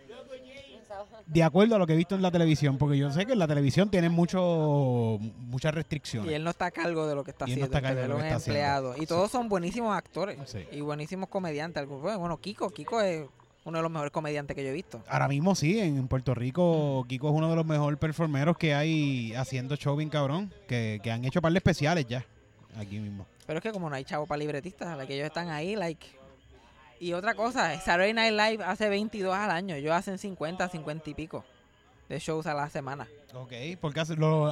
[1.27, 3.39] De acuerdo a lo que he visto en la televisión, porque yo sé que en
[3.39, 6.31] la televisión tienen mucho, muchas restricciones.
[6.31, 7.77] Y él no está a cargo de lo que está Y él no haciendo.
[7.77, 8.61] está a cargo de lo que está haciendo.
[8.61, 8.95] empleado.
[9.03, 10.39] Y todos son buenísimos actores.
[10.47, 10.61] Sí.
[10.73, 11.87] Y buenísimos comediantes.
[11.87, 12.69] Bueno, Kiko.
[12.71, 13.27] Kiko es
[13.65, 15.03] uno de los mejores comediantes que yo he visto.
[15.09, 19.35] Ahora mismo sí, en Puerto Rico, Kiko es uno de los mejores performeros que hay
[19.35, 22.25] haciendo show bien cabrón, que, que han hecho par de especiales ya,
[22.77, 23.27] aquí mismo.
[23.47, 26.07] Pero es que como no hay chavo para libretistas, like, ellos están ahí, like...
[27.01, 29.75] Y otra cosa, Saturday Night Live hace 22 al año.
[29.75, 31.45] Ellos hacen 50, 50 y pico
[32.09, 33.07] de shows a la semana.
[33.35, 34.51] Ok, porque hace- lo,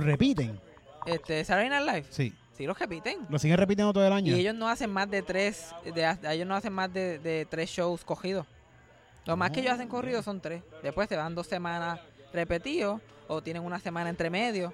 [0.00, 0.60] repiten,
[1.06, 2.32] Este, Saturday Night Live, sí.
[2.56, 3.26] sí los repiten.
[3.28, 4.36] Lo siguen repitiendo todo el año.
[4.36, 7.70] Y ellos no hacen más de tres, de, ellos no hacen más de, de tres
[7.70, 8.46] shows cogidos.
[9.24, 10.62] Lo más que ellos hacen corridos son tres.
[10.82, 11.98] Después se van dos semanas
[12.32, 14.72] repetidos o tienen una semana entre medio.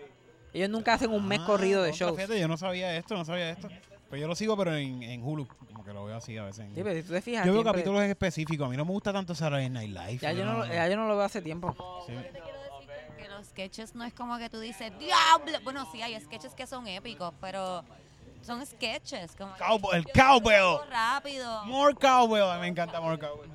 [0.57, 2.17] Ellos nunca hacen un mes Ah, corrido de shows.
[2.17, 3.69] fíjate, yo no sabía esto, no sabía esto.
[4.09, 6.61] Pues yo lo sigo, pero en, en Hulu, como que lo veo así a veces.
[6.65, 8.85] en Sí, pero si tú te fijas, yo veo siempre- capítulos específicos, a mí no
[8.85, 10.19] me gusta tanto Saturday Night Live.
[10.19, 11.75] ya, yo no, lo- ya yo no lo veo hace tiempo.
[12.07, 12.13] Sí.
[13.19, 15.59] Que los sketches no es como que tú dices, diablo.
[15.65, 17.85] Bueno, sí, hay sketches que son épicos, pero
[18.43, 19.35] son sketches.
[19.37, 20.89] Como que Cowboy- el cowbell.
[20.89, 21.65] rápido.
[21.67, 23.51] More Cowbell, me encanta More Cowbell.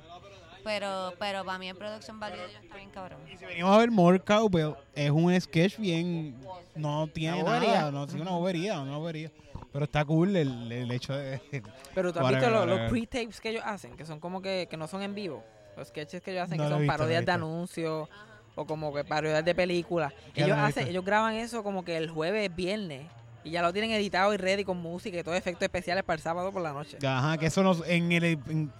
[0.64, 3.18] Pero, pero para mí el production value de ellos está bien cabrón.
[3.38, 6.36] Si venimos a ver More Cowbell, es un sketch bien.
[6.74, 7.74] No tiene Una bobería.
[7.78, 9.30] nada, no sí, una bobería, una bobería.
[9.72, 11.40] Pero está cool el, el hecho de.
[11.94, 14.86] Pero tú has visto los, pre-tapes que ellos hacen, que son como que, que no
[14.86, 15.42] son en vivo.
[15.76, 18.08] Los sketches que ellos hacen, No que son visto, parodias de anuncios
[18.54, 20.12] o como que parodias de películas.
[20.34, 23.06] Ellos hacen, ellos graban eso como que el jueves, viernes.
[23.44, 26.22] Y ya lo tienen editado y ready con música y todo efectos especiales para el
[26.22, 26.98] sábado por la noche.
[27.04, 27.82] Ajá, que eso nos.
[27.88, 28.72] En el, en-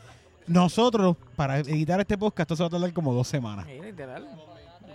[0.46, 3.66] nosotros, para editar este podcast, esto se va a tardar como dos semanas.
[3.66, 4.28] Sí, literal.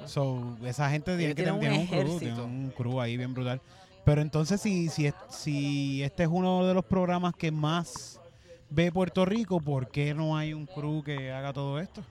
[0.06, 3.60] So, esa gente tiene que tener un un, crew, tiene un crew ahí bien brutal.
[4.06, 8.22] Pero entonces, si, si, si este es uno de los programas que más
[8.70, 12.02] ve Puerto Rico, ¿por qué no hay un crew que haga todo esto?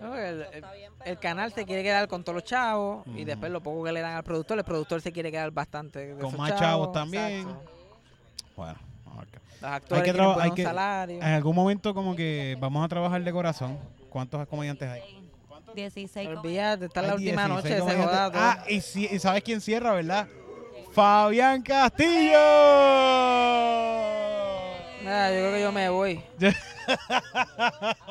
[0.00, 0.64] No, el, el-
[1.04, 4.00] el canal se quiere quedar con todos los chavos y después lo poco que le
[4.00, 5.98] dan al productor, el productor se quiere quedar bastante.
[5.98, 7.40] de Con esos más chavos también.
[7.40, 7.70] exacto.
[8.56, 8.78] Bueno,
[9.60, 11.22] Los actores que tienen hay que- salarios.
[11.24, 13.78] en algún momento como que vamos a trabajar de corazón.
[14.10, 15.02] ¿Cuántos comediantes hay?
[15.74, 18.42] 16 Olvídate, esta es la Hay última 16 noche, se joda todo.
[18.42, 20.26] Ah, y, si- y ¿sabes quién cierra, verdad?
[20.92, 22.36] Fabián Castillo.
[25.04, 26.22] Ah, yo creo que yo me voy.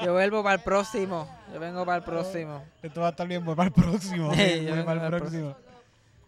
[0.04, 1.28] Yo vuelvo para el próximo.
[1.54, 2.64] Yo vengo para el próximo.
[2.82, 4.32] Esto va a estar bien para el próximo.
[4.36, 5.56] Sí, yo vengo para el para el próximo.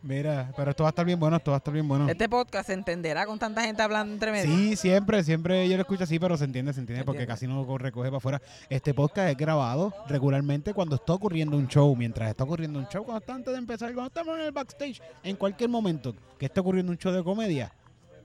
[0.05, 2.09] Mira, pero esto va a estar bien bueno, esto va a estar bien bueno.
[2.09, 4.53] Este podcast se entenderá con tanta gente hablando entre medio.
[4.53, 7.33] Sí, siempre, siempre yo lo escucho así, pero se entiende, se entiende, Se porque entiende.
[7.33, 8.41] casi no co- recoge para afuera.
[8.69, 13.05] Este podcast es grabado regularmente cuando está ocurriendo un show, mientras está ocurriendo un show,
[13.05, 16.59] cuando está antes de empezar, cuando estamos en el backstage, en cualquier momento que esté
[16.59, 17.71] ocurriendo un show de comedia,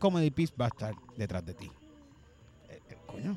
[0.00, 1.70] Comedy Piece va a estar detrás de ti.
[2.70, 3.36] Eh, eh, coño,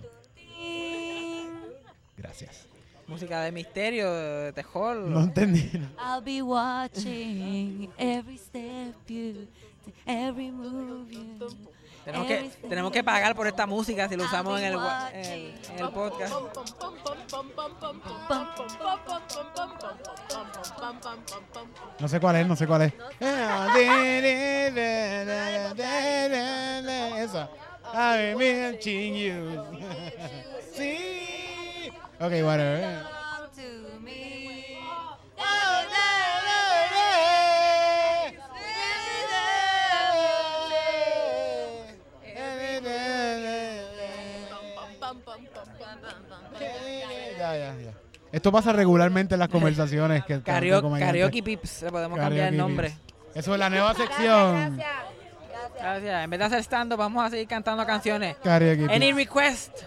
[2.18, 2.66] gracias.
[3.12, 4.96] Música de misterio, de terror.
[4.96, 5.70] No entendí.
[6.00, 9.48] I'll be watching every step you,
[10.06, 11.48] every move you.
[12.06, 15.26] Tenemos que, tenemos que pagar por esta música si lo usamos en el, wa- en
[15.26, 16.34] el, en el podcast.
[22.00, 22.94] No sé cuál es, no sé cuál es.
[27.20, 27.50] Esa.
[27.94, 29.64] I'm watching you.
[32.22, 33.02] Ok, whatever.
[33.56, 34.78] To me.
[47.38, 47.94] Ya, ya, ya.
[48.32, 50.24] Esto pasa regularmente en las conversaciones.
[50.26, 52.90] Que Karaoke, que karaoke Pips, le podemos cambiar el Karaoke nombre.
[52.90, 53.36] Pips.
[53.36, 54.78] Eso es la nueva sección.
[55.80, 56.24] Gracias.
[56.24, 58.38] En vez de hacer stand vamos a seguir cantando canciones.
[58.44, 59.16] Karaoke Any Pips.
[59.16, 59.78] request?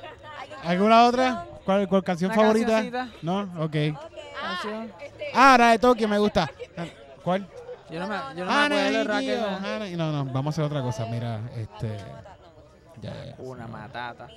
[0.65, 1.47] ¿Alguna otra?
[1.65, 2.83] ¿Cuál, cuál canción Una favorita?
[2.83, 3.09] cancioncita.
[3.23, 3.41] ¿No?
[3.65, 3.73] Ok.
[4.41, 4.93] Canción.
[5.35, 6.51] Ah, la de Tokio me gusta.
[7.23, 7.47] ¿Cuál?
[7.91, 9.97] Yo no me, yo no me Ana acuerdo y de Raquel.
[9.97, 11.07] No, no, vamos a hacer otra cosa.
[11.07, 11.97] Mira, este.
[13.01, 13.35] Ya, ya.
[13.39, 14.29] Una matata.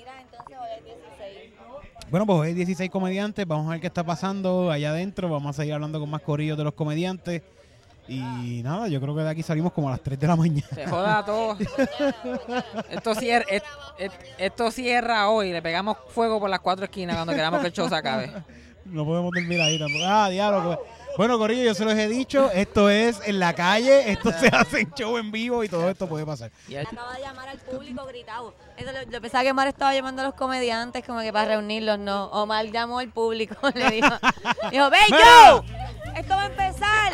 [2.09, 3.45] Bueno, pues hoy hay 16 comediantes.
[3.45, 5.29] Vamos a ver qué está pasando allá adentro.
[5.29, 7.43] Vamos a seguir hablando con más corillos de los comediantes.
[8.07, 10.67] Y nada, yo creo que de aquí salimos como a las 3 de la mañana.
[10.73, 11.57] Se joda todo.
[12.89, 13.63] esto, cierra, et-
[13.97, 15.51] et- esto cierra hoy.
[15.51, 18.31] Le pegamos fuego por las cuatro esquinas cuando queramos que el show se acabe.
[18.85, 20.03] No podemos dormir ahí tampoco.
[20.07, 20.63] Ah, diablo.
[20.63, 20.79] pues.
[21.17, 22.51] Bueno, Corillo, yo se los he dicho.
[22.51, 24.11] Esto es en la calle.
[24.11, 26.51] Esto se hace en show en vivo y todo esto puede pasar.
[26.87, 28.53] Acaba de llamar al público gritado.
[28.77, 31.97] Eso, lo- yo pensaba que Omar estaba llamando a los comediantes como que para reunirlos,
[31.99, 32.25] no.
[32.27, 34.07] Omar llamó al público, le dijo,
[34.71, 35.63] dijo, ¡Ven yo!
[36.17, 37.13] ¡Esto va a empezar!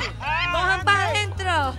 [0.53, 1.73] ¡Cojan para adentro!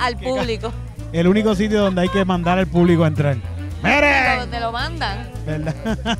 [0.00, 0.72] Al público.
[1.12, 3.36] El único sitio donde hay que mandar al público a entrar.
[3.80, 4.40] ¡Miren!
[4.40, 5.30] Donde lo mandan.
[5.46, 5.72] ¿Verdad?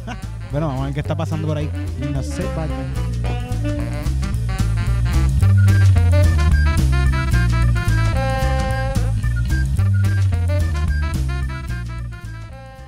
[0.52, 1.68] bueno, vamos a ver qué está pasando por ahí.
[2.12, 2.94] No sé, vayan.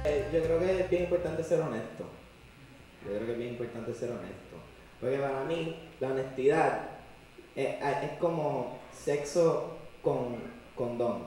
[0.04, 2.08] Eh, Yo creo que es bien importante ser honesto.
[3.04, 4.56] Yo creo que es bien importante ser honesto.
[5.00, 6.95] Porque para mí, la honestidad
[7.56, 7.68] es,
[8.02, 10.36] es como sexo con
[10.76, 11.24] condón.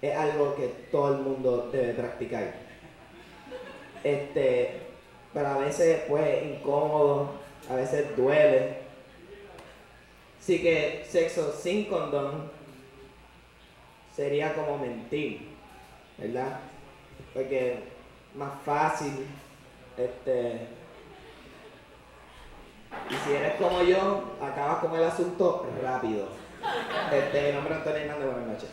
[0.00, 2.54] Es algo que todo el mundo debe practicar.
[4.02, 4.80] Este,
[5.34, 7.32] pero a veces pues incómodo,
[7.68, 8.78] a veces duele.
[10.40, 12.50] Así que sexo sin condón
[14.16, 15.48] sería como mentir,
[16.18, 16.60] ¿verdad?
[17.32, 17.78] porque
[18.34, 19.26] más fácil,
[19.96, 20.66] este,
[23.10, 26.28] y si eres como yo, acabas con el asunto rápido.
[27.12, 28.70] Este, mi nombre es Antonio Hernández, buenas noches.